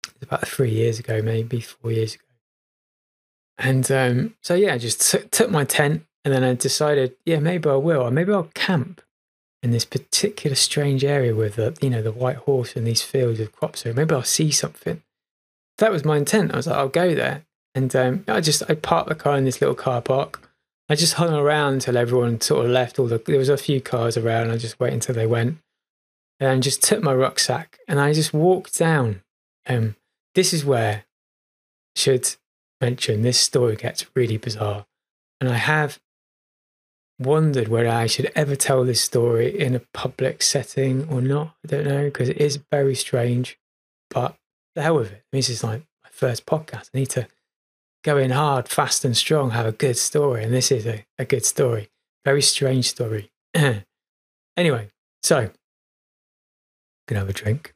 [0.05, 2.23] It's about three years ago, maybe four years ago.
[3.59, 7.39] And um, so, yeah, I just t- took my tent and then I decided, yeah,
[7.39, 9.01] maybe I will, or maybe I'll camp
[9.61, 13.39] in this particular strange area with the you know the white horse and these fields
[13.39, 13.81] of crops.
[13.81, 15.03] So maybe I'll see something.
[15.79, 16.53] That was my intent.
[16.53, 19.45] I was like, I'll go there, and um, I just I parked the car in
[19.45, 20.49] this little car park.
[20.89, 22.99] I just hung around until everyone sort of left.
[22.99, 24.51] All the there was a few cars around.
[24.51, 25.57] I just waited until they went,
[26.39, 29.21] and just took my rucksack and I just walked down.
[29.67, 29.95] Um,
[30.35, 31.05] this is where
[31.95, 32.35] I should
[32.81, 34.85] mention this story gets really bizarre,
[35.39, 35.99] and I have
[37.19, 41.55] wondered whether I should ever tell this story in a public setting or not.
[41.65, 43.59] I don't know because it is very strange,
[44.09, 44.35] but
[44.81, 45.23] hell with it.
[45.31, 46.89] This is like my first podcast.
[46.93, 47.27] I need to
[48.03, 50.43] go in hard, fast, and strong, have a good story.
[50.43, 51.89] And this is a, a good story.
[52.25, 53.31] Very strange story.
[54.57, 54.89] anyway,
[55.21, 55.49] so,
[57.07, 57.73] gonna have a drink.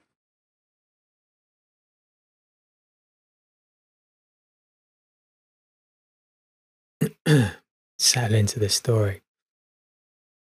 [7.98, 9.22] settle into this story.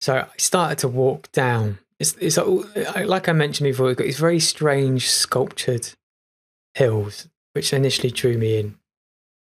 [0.01, 1.79] So I started to walk down.
[1.99, 5.91] It's, it's like I mentioned before, these very strange sculptured
[6.75, 8.77] hills, which initially drew me in.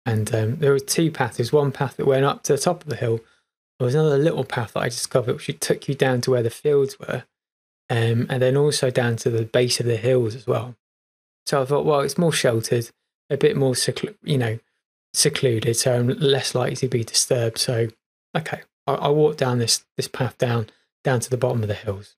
[0.05, 1.37] And um, there were two paths.
[1.37, 3.19] There's one path that went up to the top of the hill.
[3.77, 6.49] There was another little path that I discovered, which took you down to where the
[6.49, 7.23] fields were,
[7.89, 10.75] um, and then also down to the base of the hills as well.
[11.45, 12.89] So I thought, well, it's more sheltered,
[13.29, 13.75] a bit more,
[14.23, 14.59] you know,
[15.13, 17.57] secluded, so I'm less likely to be disturbed.
[17.57, 17.89] So,
[18.35, 20.67] okay, I, I walked down this this path down
[21.03, 22.15] down to the bottom of the hills,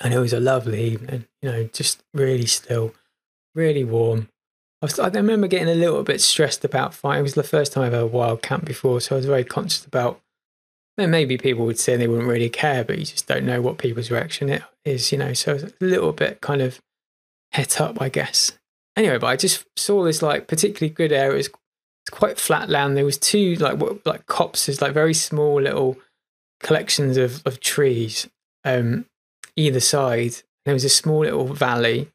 [0.00, 1.26] and it was a lovely evening.
[1.42, 2.94] You know, just really still,
[3.54, 4.28] really warm.
[4.82, 7.20] I, was, I remember getting a little bit stressed about finding.
[7.20, 9.84] It was the first time I've ever wild camp before, so I was very conscious
[9.84, 10.20] about.
[10.96, 13.78] Then maybe people would say they wouldn't really care, but you just don't know what
[13.78, 15.32] people's reaction is, you know.
[15.32, 16.80] So a little bit kind of
[17.52, 18.52] het up, I guess.
[18.96, 21.38] Anyway, but I just saw this like particularly good area.
[21.38, 21.48] It's
[22.10, 22.96] quite flat land.
[22.96, 25.96] There was two like what like copses, like very small little
[26.62, 28.28] collections of of trees
[28.64, 29.06] um,
[29.56, 30.36] either side.
[30.64, 32.10] There was a small little valley,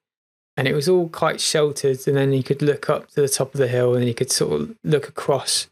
[0.60, 2.05] and it was all quite sheltered.
[2.05, 4.30] And then you could look up to the top of the hill, and you could
[4.30, 5.70] sort of look across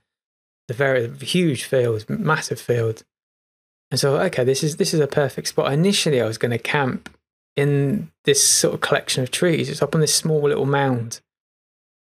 [0.69, 3.03] the very huge field, massive field.
[3.91, 5.73] And so, okay, this is this is a perfect spot.
[5.73, 7.13] Initially, I was going to camp
[7.57, 9.67] in this sort of collection of trees.
[9.67, 11.19] It's up on this small little mound.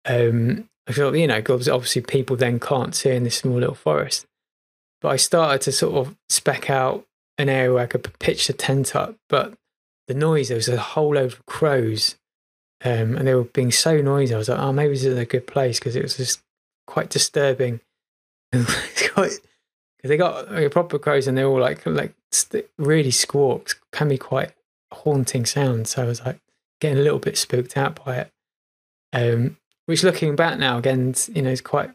[0.05, 4.27] Um, I feel, you know, obviously people then can't see in this small little forest.
[5.01, 7.03] But I started to sort of spec out
[7.39, 9.15] an area where I could pitch the tent up.
[9.27, 9.55] But
[10.07, 12.18] the noise, there was a whole load of crows
[12.83, 14.33] um, and they were being so noisy.
[14.33, 16.41] I was like, oh, maybe this is a good place because it was just
[16.87, 17.81] quite disturbing.
[20.01, 22.13] Because they got like, proper crows and they're all like, like
[22.77, 24.53] really squawks, can be quite
[24.93, 25.89] haunting sound.
[25.89, 26.39] So I was like
[26.79, 28.31] getting a little bit spooked out by it.
[29.11, 29.57] Um,
[29.87, 31.91] which looking back now again, you know, is quite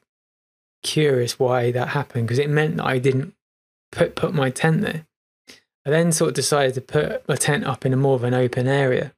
[0.83, 3.35] curious why that happened because it meant that I didn't
[3.91, 5.07] put put my tent there.
[5.87, 8.35] I then sort of decided to put my tent up in a more of an
[8.35, 9.15] open area.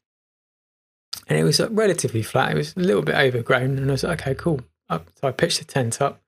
[1.26, 2.52] And it was relatively flat.
[2.52, 3.78] It was a little bit overgrown.
[3.78, 4.60] And I was like, okay, cool.
[4.90, 6.20] So I pitched the tent up.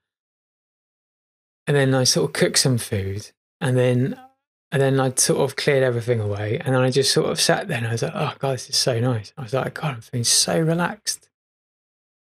[1.67, 3.31] And then I sort of cooked some food.
[3.61, 4.19] And then
[4.71, 6.61] and then I'd sort of cleared everything away.
[6.63, 8.77] And I just sort of sat there and I was like, oh, God, this is
[8.77, 9.33] so nice.
[9.39, 11.31] I was like, God, I'm feeling so relaxed.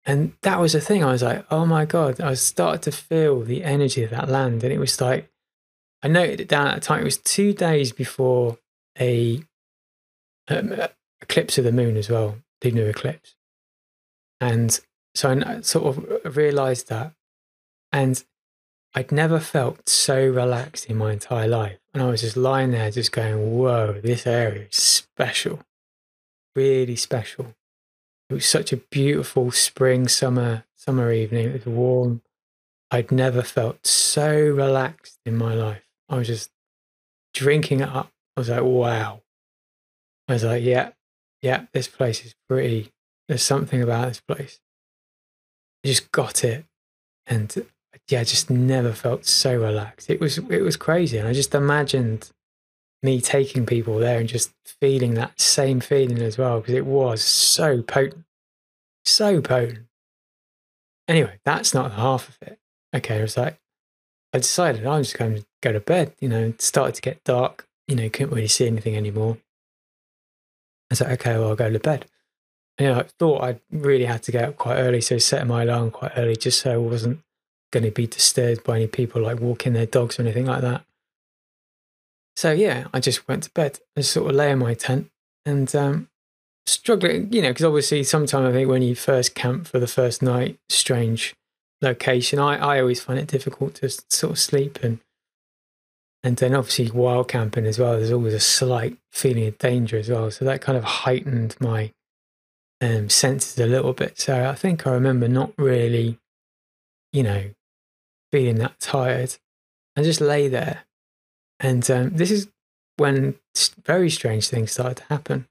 [0.05, 1.03] And that was the thing.
[1.03, 4.63] I was like, oh my God, I started to feel the energy of that land.
[4.63, 5.29] And it was like,
[6.01, 7.01] I noted it down at the time.
[7.01, 8.57] It was two days before
[8.99, 9.43] a,
[10.47, 10.73] um,
[11.21, 13.35] eclipse of the moon as well, the new eclipse.
[14.39, 14.79] And
[15.13, 17.13] so I sort of realized that.
[17.91, 18.23] And
[18.93, 21.79] I'd never felt so relaxed in my entire life.
[21.93, 25.59] And I was just lying there, just going, whoa, this area is special,
[26.55, 27.53] really special.
[28.29, 31.47] It was such a beautiful spring, summer, summer evening.
[31.47, 32.21] It was warm.
[32.89, 35.83] I'd never felt so relaxed in my life.
[36.09, 36.49] I was just
[37.33, 38.11] drinking it up.
[38.35, 39.21] I was like, wow.
[40.27, 40.91] I was like, yeah,
[41.41, 42.91] yeah, this place is pretty.
[43.27, 44.59] There's something about this place.
[45.83, 46.65] I just got it.
[47.25, 47.65] And
[48.09, 50.09] yeah, I just never felt so relaxed.
[50.09, 52.31] It was it was crazy, and I just imagined
[53.03, 57.23] me taking people there and just feeling that same feeling as well because it was
[57.23, 58.25] so potent,
[59.05, 59.87] so potent.
[61.07, 62.59] Anyway, that's not half of it.
[62.95, 63.59] Okay, I was like,
[64.33, 66.13] I decided I'm just going to go to bed.
[66.19, 67.67] You know, it started to get dark.
[67.87, 69.37] You know, couldn't really see anything anymore.
[70.91, 72.05] I said, okay, well, I'll go to bed.
[72.77, 75.47] And, you know, I thought I really had to get up quite early, so set
[75.47, 77.19] my alarm quite early just so I wasn't
[77.71, 80.83] going to be disturbed by any people like walking their dogs or anything like that.
[82.35, 85.09] So yeah, I just went to bed and sort of lay in my tent
[85.45, 86.09] and um,
[86.65, 90.21] struggling, you know, because obviously sometimes I think when you first camp for the first
[90.21, 91.35] night, strange
[91.81, 92.39] location.
[92.39, 94.99] I, I always find it difficult to sort of sleep and
[96.23, 97.93] and then obviously wild camping as well.
[97.93, 101.91] There's always a slight feeling of danger as well, so that kind of heightened my
[102.81, 104.19] um, senses a little bit.
[104.19, 106.19] So I think I remember not really,
[107.11, 107.51] you know,
[108.31, 109.37] feeling that tired
[109.95, 110.85] I just lay there.
[111.59, 112.47] And um, this is
[112.97, 113.35] when
[113.85, 115.47] very strange things started to happen.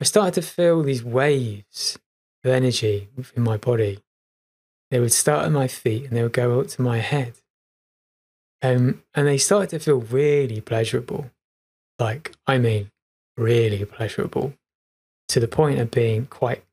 [0.00, 1.98] I started to feel these waves
[2.44, 4.00] of energy within my body.
[4.90, 7.34] They would start at my feet and they would go up to my head.
[8.64, 11.30] Um, and they started to feel really pleasurable.
[11.98, 12.90] Like, I mean,
[13.36, 14.54] really pleasurable
[15.28, 16.64] to the point of being quite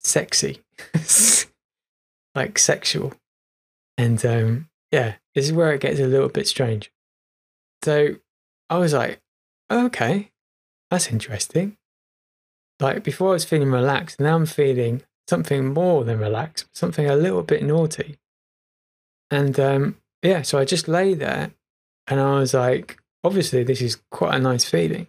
[0.00, 0.62] sexy,
[2.34, 3.12] like sexual.
[3.98, 6.90] And um, yeah, this is where it gets a little bit strange.
[7.82, 8.16] So
[8.70, 9.20] I was like,
[9.70, 10.30] okay,
[10.90, 11.76] that's interesting.
[12.80, 17.16] Like before I was feeling relaxed, now I'm feeling something more than relaxed, something a
[17.16, 18.16] little bit naughty.
[19.30, 21.52] And um, yeah, so I just lay there
[22.06, 25.08] and I was like, obviously, this is quite a nice feeling.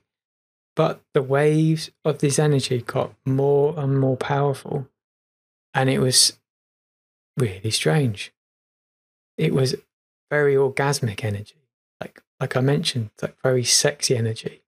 [0.75, 4.87] But the waves of this energy got more and more powerful.
[5.73, 6.39] And it was
[7.37, 8.33] really strange.
[9.37, 9.75] It was
[10.29, 11.55] very orgasmic energy.
[11.99, 14.61] Like like I mentioned, like very sexy energy.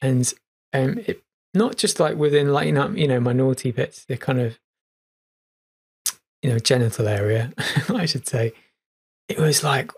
[0.00, 0.32] And
[0.72, 1.22] um it
[1.52, 4.58] not just like within lighting up, you know, my naughty bits, the kind of
[6.42, 7.52] you know, genital area,
[7.88, 8.52] I should say.
[9.28, 9.90] It was like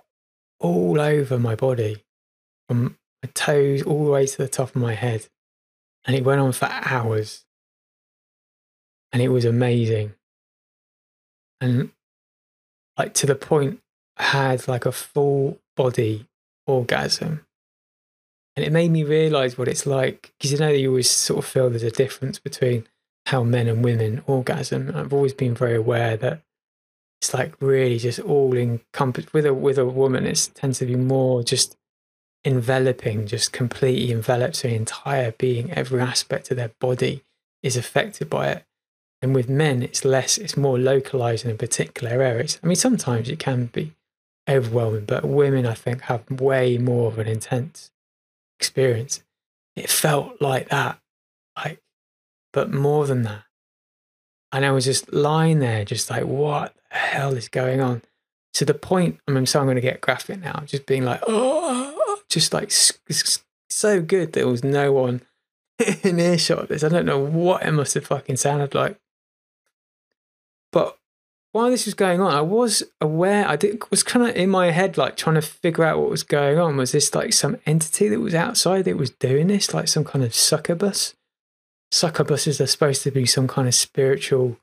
[0.60, 2.04] all over my body,
[2.68, 5.28] from my toes all the way to the top of my head.
[6.04, 7.44] And it went on for hours.
[9.12, 10.14] And it was amazing.
[11.60, 11.90] And
[12.96, 13.80] like to the point
[14.16, 16.26] I had like a full body
[16.66, 17.44] orgasm.
[18.56, 21.50] And it made me realize what it's like because you know you always sort of
[21.50, 22.86] feel there's a difference between
[23.26, 24.92] how men and women orgasm.
[24.94, 26.42] I've always been very aware that
[27.20, 30.26] it's like really just all encompassed with a with a woman.
[30.26, 31.76] It tends to be more just
[32.44, 35.72] enveloping, just completely envelops their entire being.
[35.72, 37.24] Every aspect of their body
[37.62, 38.64] is affected by it.
[39.20, 42.60] And with men, it's less, it's more localized in a particular areas.
[42.62, 43.92] I mean, sometimes it can be
[44.48, 47.90] overwhelming, but women, I think, have way more of an intense
[48.60, 49.24] experience.
[49.74, 51.00] It felt like that,
[51.56, 51.80] like,
[52.52, 53.45] but more than that.
[54.56, 58.00] And I was just lying there, just like, what the hell is going on?
[58.54, 61.20] To the point, I mean, so I'm going to get graphic now, just being like,
[61.28, 65.20] oh, just like so good there was no one
[66.02, 66.82] in earshot of this.
[66.82, 68.98] I don't know what it must have fucking sounded like.
[70.72, 70.96] But
[71.52, 74.70] while this was going on, I was aware, I did, was kind of in my
[74.70, 76.78] head, like trying to figure out what was going on.
[76.78, 80.24] Was this like some entity that was outside that was doing this, like some kind
[80.24, 81.14] of succubus?
[81.92, 84.58] Succubuses are supposed to be some kind of spiritual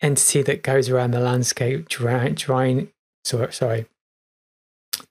[0.00, 2.90] entity that goes around the landscape, drying, drying
[3.24, 3.86] sorry, sorry,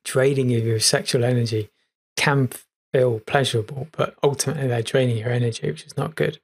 [0.03, 1.69] draining you with sexual energy
[2.15, 2.49] can
[2.93, 6.39] feel pleasurable, but ultimately they're draining your energy, which is not good.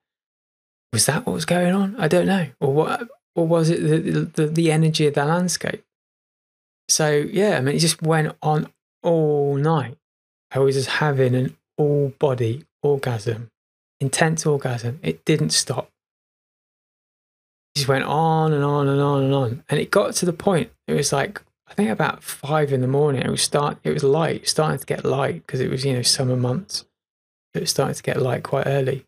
[0.91, 1.95] Was that what was going on?
[1.97, 2.47] I don't know.
[2.59, 3.07] Or what?
[3.35, 5.83] or was it the, the, the energy of the landscape?
[6.89, 8.71] So yeah, I mean, it just went on
[9.03, 9.97] all night.
[10.51, 13.50] I was just having an all body orgasm,
[14.01, 14.99] intense orgasm.
[15.01, 15.89] It didn't stop.
[17.73, 20.33] It just went on and on and on and on, and it got to the
[20.33, 20.71] point.
[20.87, 23.21] It was like I think about five in the morning.
[23.21, 23.77] It was start.
[23.83, 26.85] It was light, starting to get light because it was you know summer months.
[27.53, 29.05] It was starting to get light quite early,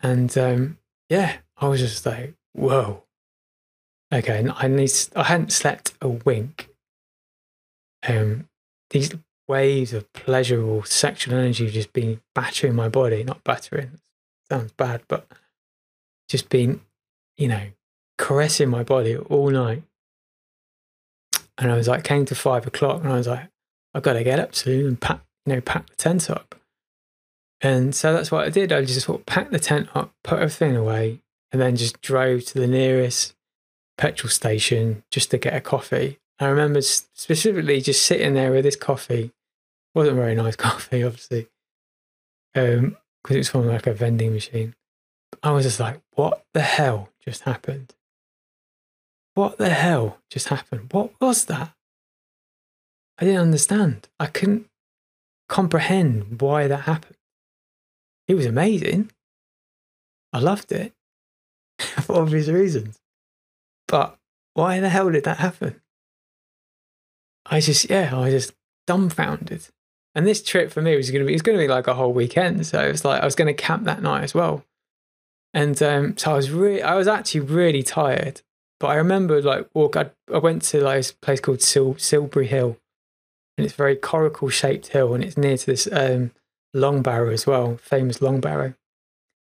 [0.00, 0.78] and um,
[1.08, 3.02] yeah, I was just like, whoa
[4.12, 4.90] Okay, I need.
[5.14, 6.70] I hadn't slept a wink.
[8.08, 8.48] Um,
[8.90, 9.14] these
[9.48, 13.24] waves of pleasurable sexual energy just being battering my body.
[13.24, 13.98] Not battering
[14.50, 15.26] sounds bad, but
[16.28, 16.80] just being,
[17.36, 17.68] you know,
[18.16, 19.82] caressing my body all night.
[21.56, 23.48] And I was like, came to five o'clock, and I was like,
[23.94, 26.54] I've got to get up soon and pack, you know, pack the tent up.
[27.60, 28.72] And so that's what I did.
[28.72, 31.20] I just sort of packed the tent up, put everything away,
[31.50, 33.34] and then just drove to the nearest
[33.96, 36.18] petrol station just to get a coffee.
[36.38, 39.32] I remember specifically just sitting there with this coffee.
[39.98, 41.48] Wasn't very nice coffee, obviously,
[42.54, 42.96] because um,
[43.28, 44.76] it was from like a vending machine.
[45.42, 47.96] I was just like, what the hell just happened?
[49.34, 50.92] What the hell just happened?
[50.92, 51.72] What was that?
[53.18, 54.06] I didn't understand.
[54.20, 54.68] I couldn't
[55.48, 57.16] comprehend why that happened.
[58.28, 59.10] It was amazing.
[60.32, 60.92] I loved it
[61.80, 63.00] for obvious reasons.
[63.88, 64.16] But
[64.54, 65.80] why the hell did that happen?
[67.46, 68.54] I just, yeah, I was just
[68.86, 69.66] dumbfounded.
[70.18, 71.94] And this trip for me was going to be, it's going to be like a
[71.94, 72.66] whole weekend.
[72.66, 74.64] So it was like, I was going to camp that night as well.
[75.54, 78.42] And um, so I was really, I was actually really tired.
[78.80, 82.48] But I remember like walk, I, I went to like a place called Sil, Silbury
[82.48, 82.78] Hill.
[83.56, 85.14] And it's a very coracle shaped hill.
[85.14, 86.32] And it's near to this um,
[86.74, 88.74] long barrow as well, famous long barrow.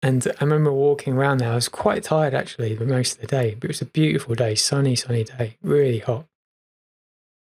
[0.03, 1.53] And I remember walking around there.
[1.53, 4.35] I was quite tired actually, for most of the day, but it was a beautiful
[4.35, 6.25] day, sunny, sunny day, really hot.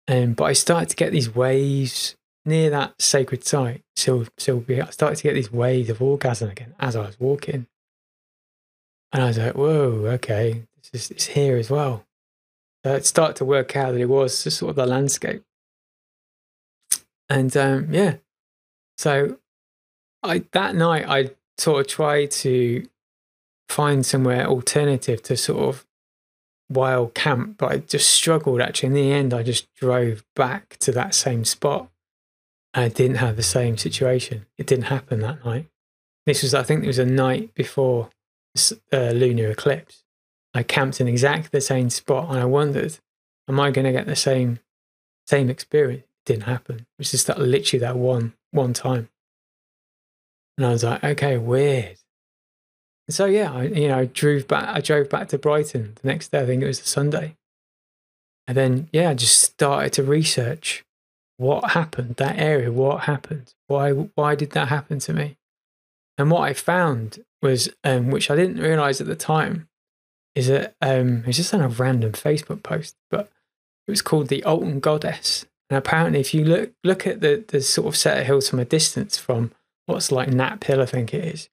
[0.08, 4.86] Um, but I started to get these waves near that sacred site, Sil- Silby.
[4.86, 7.66] I started to get these waves of orgasm again as I was walking.
[9.12, 12.06] And I was like, whoa, okay, this is it's here as well.
[12.84, 15.44] So it started to work out that it was just sort of the landscape.
[17.28, 18.16] And um, yeah,
[18.98, 19.38] so
[20.22, 22.86] I that night I sort of tried to
[23.68, 25.86] find somewhere alternative to sort of
[26.68, 28.88] wild camp, but I just struggled actually.
[28.88, 31.88] In the end, I just drove back to that same spot.
[32.74, 34.46] I didn't have the same situation.
[34.56, 35.66] It didn't happen that night.
[36.24, 38.10] This was, I think, it was a night before
[38.92, 40.04] uh, lunar eclipse.
[40.54, 42.98] I camped in exactly the same spot, and I wondered,
[43.48, 44.60] am I going to get the same
[45.26, 46.76] same experience didn't happen.
[46.80, 49.08] It was just that literally that one one time.
[50.56, 51.96] And I was like, okay, weird.
[53.08, 54.68] So yeah, I, you know, I drove back.
[54.68, 56.40] I drove back to Brighton the next day.
[56.40, 57.36] I think it was a Sunday,
[58.46, 60.84] and then yeah, I just started to research
[61.42, 62.72] what happened that area.
[62.72, 63.52] What happened?
[63.66, 63.90] Why?
[63.90, 65.36] Why did that happen to me?
[66.16, 69.68] And what I found was, um, which I didn't realize at the time,
[70.34, 73.30] is that um, it's just on a random Facebook post, but
[73.86, 75.44] it was called the Alton Goddess.
[75.68, 78.60] And apparently, if you look look at the the sort of set of hills from
[78.60, 79.52] a distance from
[79.86, 81.48] what's like Knapp Hill, I think it is,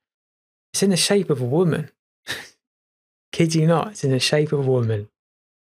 [0.74, 1.90] it's in the shape of a woman.
[3.32, 5.10] Kid you not, it's in the shape of a woman.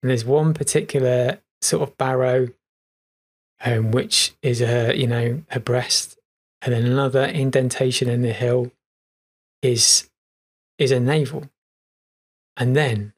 [0.02, 2.48] And there's one particular sort of barrow,
[3.64, 6.18] um, which is her, you know, her breast,
[6.62, 8.72] and then another indentation in the hill
[9.62, 10.08] is
[10.78, 11.50] is a navel.
[12.58, 13.12] And then,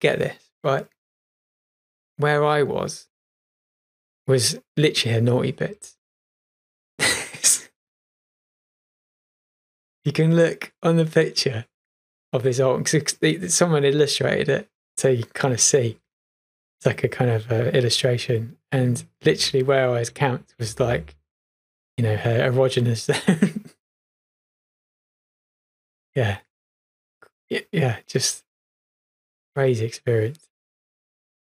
[0.00, 0.86] get this, right?
[2.16, 3.08] Where I was
[4.26, 5.92] was literally a naughty bit.
[10.04, 11.66] you can look on the picture
[12.32, 12.88] of this old,
[13.48, 15.98] someone illustrated it so you kind of see.
[16.78, 18.56] It's like a kind of uh, illustration.
[18.74, 21.14] And literally where I was camped was like,
[21.96, 23.04] you know, her erogenous.
[23.04, 23.66] zone.
[26.16, 26.38] yeah.
[27.70, 28.42] Yeah, just
[29.54, 30.48] crazy experience.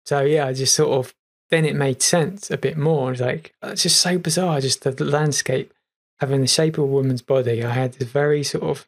[0.05, 1.15] So yeah, I just sort of
[1.49, 3.11] then it made sense a bit more.
[3.11, 5.73] It's like uh, it's just so bizarre, just the, the landscape
[6.19, 7.63] having the shape of a woman's body.
[7.63, 8.87] I had this very sort of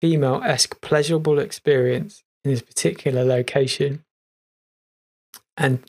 [0.00, 4.04] female esque pleasurable experience in this particular location.
[5.56, 5.82] And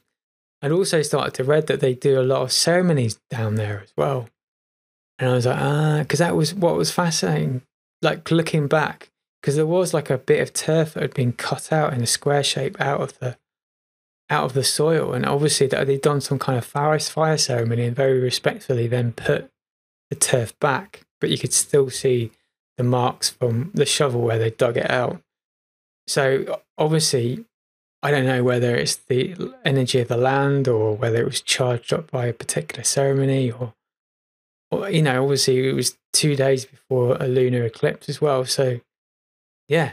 [0.62, 3.94] I'd also started to read that they do a lot of ceremonies down there as
[3.96, 4.28] well.
[5.18, 7.62] And I was like, ah, because that was what was fascinating.
[8.02, 9.10] Like looking back,
[9.42, 12.08] because there was like a bit of turf that had been cut out in a
[12.08, 13.38] square shape out of the
[14.30, 17.86] out of the soil, and obviously that they'd done some kind of fire fire ceremony
[17.86, 19.50] and very respectfully then put
[20.10, 22.32] the turf back, but you could still see
[22.78, 25.22] the marks from the shovel where they dug it out.
[26.08, 27.46] So obviously,
[28.02, 31.92] I don't know whether it's the energy of the land or whether it was charged
[31.92, 33.74] up by a particular ceremony or,
[34.72, 38.46] or you know, obviously it was two days before a lunar eclipse as well.
[38.46, 38.80] So
[39.68, 39.92] yeah.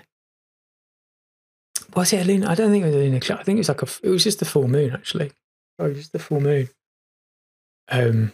[1.95, 2.49] Was it a lunar?
[2.49, 3.41] I don't think it was a lunar eclipse.
[3.41, 3.89] I think it was like a.
[4.03, 5.33] It was just the full moon actually.
[5.79, 6.69] Oh, just the full moon.
[7.89, 8.33] Um.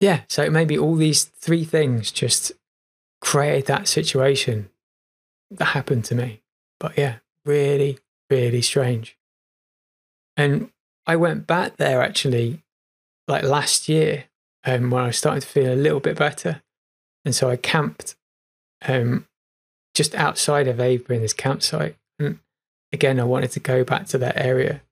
[0.00, 0.22] Yeah.
[0.28, 2.52] So maybe all these three things just
[3.20, 4.68] created that situation
[5.50, 6.42] that happened to me.
[6.80, 7.98] But yeah, really,
[8.30, 9.16] really strange.
[10.36, 10.70] And
[11.06, 12.62] I went back there actually,
[13.28, 14.24] like last year,
[14.64, 16.62] um, when I was starting to feel a little bit better,
[17.24, 18.16] and so I camped
[18.86, 19.26] um,
[19.94, 21.96] just outside of Avebury in this campsite.
[22.18, 22.38] And
[22.92, 24.82] again, I wanted to go back to that area.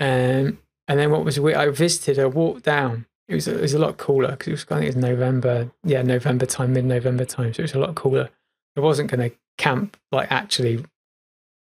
[0.00, 3.06] Um, and then what was weird, I visited, I walked down.
[3.28, 5.70] It was, it was a lot cooler because it was, I think it was November,
[5.82, 7.52] yeah, November time, mid November time.
[7.54, 8.30] So it was a lot cooler.
[8.76, 10.84] I wasn't going to camp like actually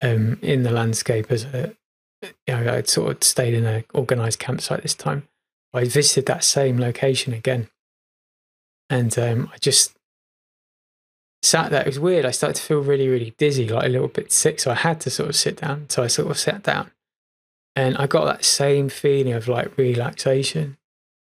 [0.03, 1.75] um, in the landscape as a,
[2.23, 5.29] you know, I'd sort of stayed in an organized campsite this time.
[5.73, 7.69] I visited that same location again.
[8.91, 9.97] And um, I just
[11.43, 11.81] sat there.
[11.81, 12.27] It was weird.
[12.27, 14.61] I started to feel really, really dizzy, like a little bit sick.
[14.61, 15.87] So I had to sort of sit down.
[15.89, 16.91] So I sort of sat down
[17.75, 20.77] and I got that same feeling of like relaxation.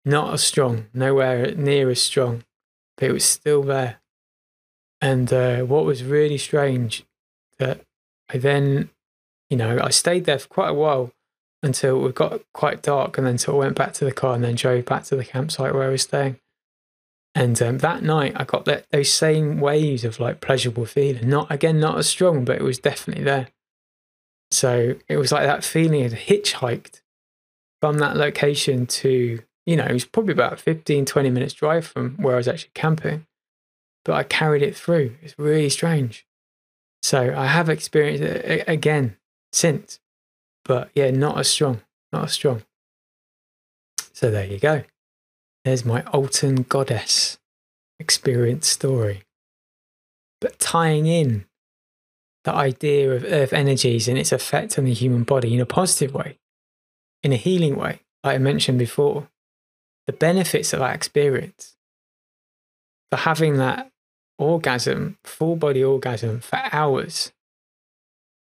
[0.06, 2.44] Not as strong, nowhere near as strong,
[2.96, 4.00] but it was still there.
[5.02, 7.04] And uh, what was really strange
[7.60, 7.82] that
[8.30, 8.90] I then,
[9.50, 11.12] you know, I stayed there for quite a while
[11.64, 14.44] until it got quite dark and then sort of went back to the car and
[14.44, 16.40] then drove back to the campsite where I was staying.
[17.36, 21.30] And um, that night, I got that those same waves of like pleasurable feeling.
[21.30, 23.50] Not again, not as strong, but it was definitely there.
[24.50, 27.02] So it was like that feeling of hitchhiked
[27.82, 32.16] from that location to, you know, it was probably about 15, 20 minutes drive from
[32.18, 33.26] where I was actually camping.
[34.04, 35.16] But I carried it through.
[35.22, 36.26] It's really strange.
[37.02, 39.18] So I have experienced it again
[39.52, 40.00] since.
[40.66, 41.82] But yeah, not as strong.
[42.12, 42.64] Not as strong.
[44.14, 44.84] So there you go.
[45.64, 47.38] There's my Alton goddess
[48.00, 49.24] experience story.
[50.40, 51.46] But tying in
[52.44, 56.14] the idea of earth energies and its effect on the human body in a positive
[56.14, 56.40] way,
[57.24, 59.30] in a healing way, like I mentioned before,
[60.06, 61.76] the benefits of that experience,
[63.12, 63.92] for having that
[64.38, 67.32] orgasm, full body orgasm for hours,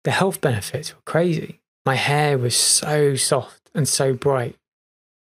[0.04, 1.60] the health benefits were crazy.
[1.84, 4.56] My hair was so soft and so bright,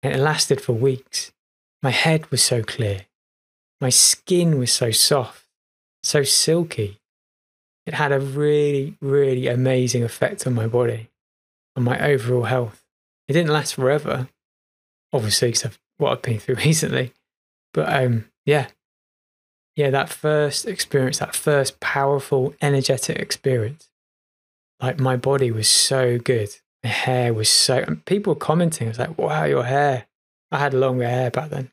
[0.01, 1.31] it lasted for weeks.
[1.83, 3.05] My head was so clear.
[3.81, 5.45] My skin was so soft,
[6.03, 6.99] so silky.
[7.85, 11.09] It had a really, really amazing effect on my body,
[11.75, 12.83] on my overall health.
[13.27, 14.29] It didn't last forever,
[15.11, 17.13] obviously, because of what I've been through recently.
[17.73, 18.67] But um, yeah,
[19.75, 23.89] yeah, that first experience, that first powerful, energetic experience,
[24.81, 26.49] like my body was so good.
[26.83, 28.87] My hair was so, and people commenting.
[28.87, 30.07] I was like, wow, your hair.
[30.51, 31.71] I had longer hair back then.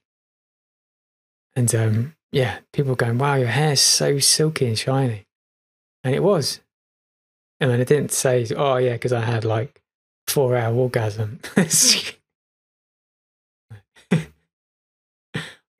[1.54, 5.26] And um, yeah, people going, wow, your hair's so silky and shiny.
[6.04, 6.60] And it was.
[7.60, 9.80] And then I didn't say, oh, yeah, because I had like
[10.26, 11.40] four hour orgasm.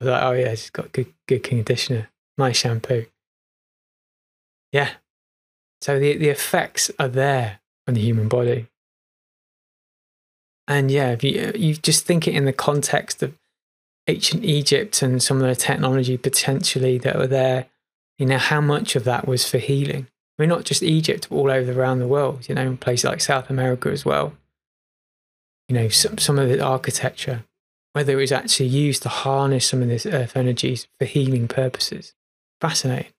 [0.01, 3.07] like, oh, yeah, it's got good, good conditioner, nice shampoo.
[4.73, 4.91] Yeah.
[5.81, 8.69] So the, the effects are there on the human body.
[10.69, 13.35] And yeah, if you, uh, you just think it in the context of
[14.09, 17.67] ancient Egypt and some of the technology potentially that were there,
[18.19, 20.09] you know, how much of that was for healing?
[20.39, 23.05] I mean, not just Egypt, but all over around the world, you know, in places
[23.05, 24.35] like South America as well.
[25.69, 27.45] You know, some, some of the architecture,
[27.97, 32.13] whether it was actually used to harness some of this earth energies for healing purposes.
[32.61, 33.13] Fascinating.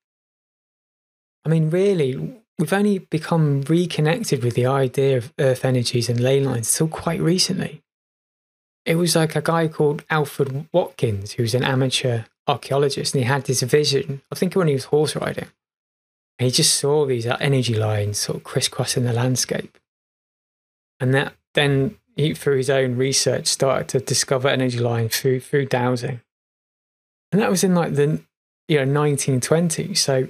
[1.44, 6.42] I mean, really, we've only become reconnected with the idea of earth energies and ley
[6.42, 7.82] lines until quite recently
[8.86, 13.28] it was like a guy called Alfred Watkins, who was an amateur archaeologist, and he
[13.28, 14.22] had this vision.
[14.32, 15.48] I think when he was horse riding,
[16.38, 19.76] and he just saw these uh, energy lines sort of crisscrossing the landscape,
[21.00, 25.68] and that then he, through his own research, started to discover energy lines through through
[25.68, 26.22] dowsing,
[27.32, 28.22] and that was in like the
[28.68, 29.98] you know 1920s.
[29.98, 30.28] So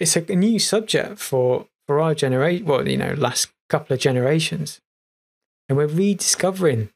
[0.00, 2.66] it's a, a new subject for for our generation.
[2.66, 4.80] Well, you know, last couple of generations,
[5.68, 6.90] and we're rediscovering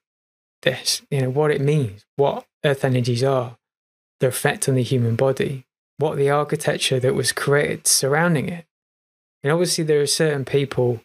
[0.62, 3.56] this, you know, what it means, what earth energies are,
[4.20, 5.64] their effect on the human body,
[5.98, 8.66] what the architecture that was created surrounding it.
[9.42, 11.00] And obviously, there are certain people,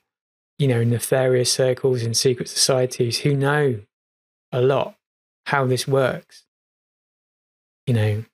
[0.58, 3.80] you know, nefarious circles and secret societies who know
[4.52, 4.96] a lot
[5.48, 6.44] how this works.
[7.86, 8.26] You know,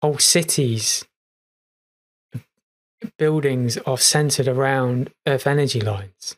[0.00, 1.04] whole cities,
[3.18, 6.36] buildings are centered around earth energy lines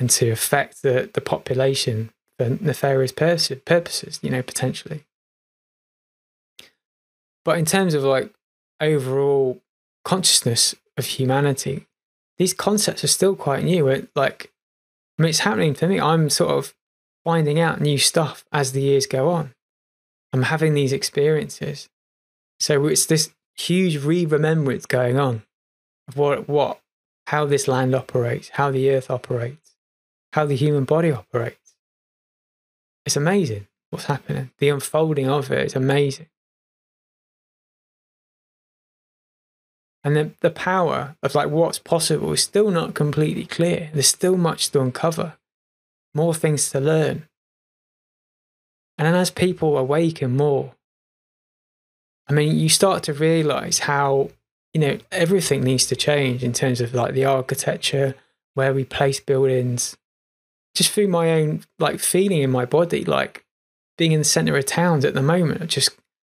[0.00, 5.04] and to affect the, the population for nefarious purposes, you know, potentially.
[7.44, 8.32] But in terms of like
[8.80, 9.60] overall
[10.04, 11.86] consciousness of humanity,
[12.42, 13.88] these concepts are still quite new.
[13.88, 14.52] It, like,
[15.18, 16.00] I mean, it's happening to me.
[16.00, 16.74] I'm sort of
[17.24, 19.54] finding out new stuff as the years go on.
[20.32, 21.88] I'm having these experiences.
[22.60, 25.42] So it's this huge re-remembrance going on
[26.08, 26.80] of what, what,
[27.26, 29.62] how this land operates, how the earth operates
[30.32, 31.74] how the human body operates.
[33.06, 34.50] It's amazing what's happening.
[34.58, 36.28] The unfolding of it is amazing.
[40.04, 43.90] And the, the power of like what's possible is still not completely clear.
[43.92, 45.34] There's still much to uncover,
[46.14, 47.28] more things to learn.
[48.98, 50.74] And then as people awaken more,
[52.28, 54.30] I mean, you start to realize how,
[54.74, 58.14] you know, everything needs to change in terms of like the architecture,
[58.54, 59.96] where we place buildings,
[60.74, 63.44] just through my own like feeling in my body, like
[63.98, 65.90] being in the center of towns at the moment, just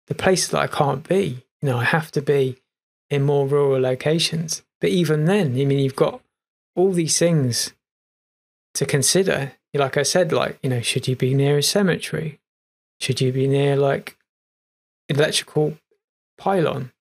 [0.07, 1.43] the places that I can't be.
[1.61, 2.57] You know, I have to be
[3.10, 4.64] in more rural locations.
[4.82, 6.22] But even then, I mean, you've got
[6.76, 7.74] all these things
[8.74, 9.53] to consider.
[9.74, 12.39] Like I said, like, you know, should you be near a cemetery?
[12.99, 14.18] Should you be near like
[15.10, 15.78] electrical
[16.38, 16.91] pylon?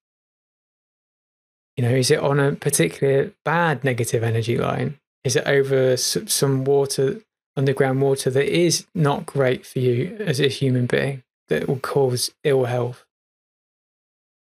[1.77, 4.99] You know, is it on a particular bad negative energy line?
[5.25, 7.21] Is it over some water,
[7.57, 12.33] underground water that is not great for you as a human being that will cause
[12.45, 13.05] ill health?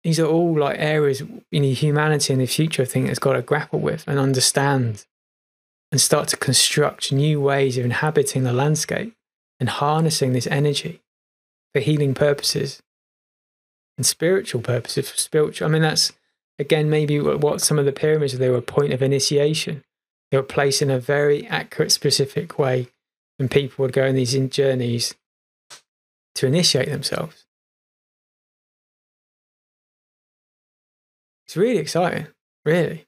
[0.07, 3.41] These are all like areas in humanity in the future, I think, has got to
[3.41, 5.05] grapple with and understand
[5.91, 9.13] and start to construct new ways of inhabiting the landscape
[9.59, 11.01] and harnessing this energy
[11.73, 12.81] for healing purposes
[13.97, 15.11] and spiritual purposes.
[15.11, 16.13] For spiritual, I mean, that's
[16.57, 19.83] again maybe what some of the pyramids they were a point of initiation
[20.31, 22.87] they were placed in a very accurate, specific way,
[23.39, 25.15] and people would go on these journeys
[26.35, 27.46] to initiate themselves.
[31.47, 32.27] It's really exciting,
[32.65, 33.05] really.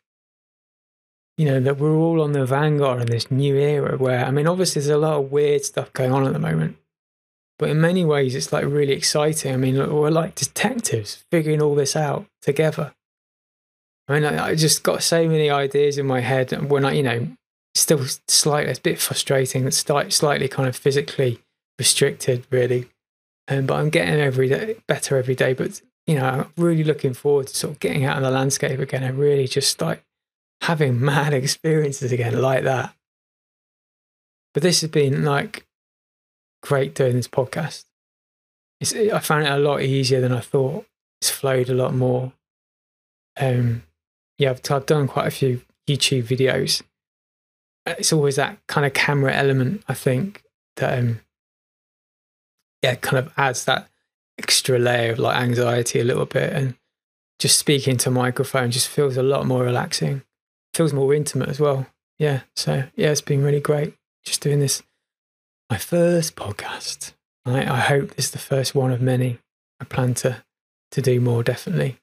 [1.37, 4.47] You know, that we're all on the vanguard in this new era where, I mean,
[4.47, 6.77] obviously, there's a lot of weird stuff going on at the moment.
[7.57, 9.53] But in many ways, it's like really exciting.
[9.53, 12.93] I mean, we're like detectives figuring all this out together.
[14.07, 16.93] I mean, I, I just got so many ideas in my head and when I,
[16.93, 17.27] you know,
[17.75, 21.39] still slightly, it's a bit frustrating, it's slightly kind of physically
[21.77, 22.89] restricted, really.
[23.49, 25.53] Um, but I'm getting every day better every day.
[25.53, 28.79] But you know, I'm really looking forward to sort of getting out in the landscape
[28.79, 30.03] again and really just like
[30.61, 32.95] having mad experiences again like that.
[34.55, 35.67] But this has been like
[36.63, 37.85] great doing this podcast.
[38.81, 40.87] It's, I found it a lot easier than I thought.
[41.21, 42.33] It's flowed a lot more.
[43.39, 43.83] Um,
[44.39, 46.81] yeah, I've, I've done quite a few YouTube videos.
[47.85, 50.41] It's always that kind of camera element, I think,
[50.77, 51.19] that um,
[52.81, 53.89] yeah, kind of adds that
[54.39, 56.75] extra layer of like anxiety a little bit, and
[57.37, 60.23] just speaking to microphone just feels a lot more relaxing.
[60.73, 61.87] Feels more intimate as well.
[62.17, 63.93] Yeah, so yeah, it's been really great
[64.25, 64.83] just doing this.
[65.69, 67.13] My first podcast.
[67.45, 69.39] I, I hope this is the first one of many.
[69.79, 70.43] I plan to
[70.91, 71.97] to do more definitely.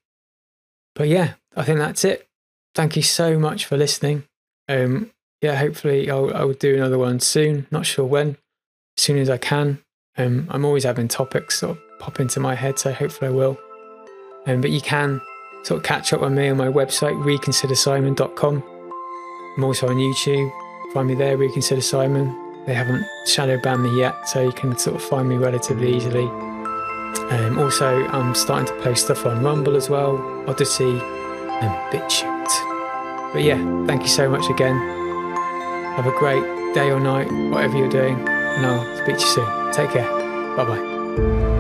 [0.95, 2.28] But yeah, I think that's it.
[2.74, 4.24] Thank you so much for listening.
[4.68, 5.11] Um,
[5.43, 7.66] yeah, hopefully I'll, I'll do another one soon.
[7.70, 8.37] Not sure when,
[8.97, 9.82] as soon as I can.
[10.16, 13.59] Um, I'm always having topics sort of pop into my head, so hopefully I will.
[14.47, 15.20] Um, but you can
[15.64, 18.62] sort of catch up with me on my website, reconsidersimon.com.
[19.57, 20.51] I'm also on YouTube.
[20.92, 22.34] Find me there, Reconsider Simon.
[22.66, 26.26] They haven't shadow banned me yet, so you can sort of find me relatively easily.
[27.30, 30.16] Um, also, I'm starting to post stuff on Rumble as well,
[30.47, 31.01] Odysee,
[31.61, 33.32] and BitChute.
[33.32, 34.76] But yeah, thank you so much again.
[35.97, 36.42] Have a great
[36.74, 39.72] day or night, whatever you're doing, and I'll speak to you soon.
[39.72, 40.57] Take care.
[40.57, 41.56] Bye bye.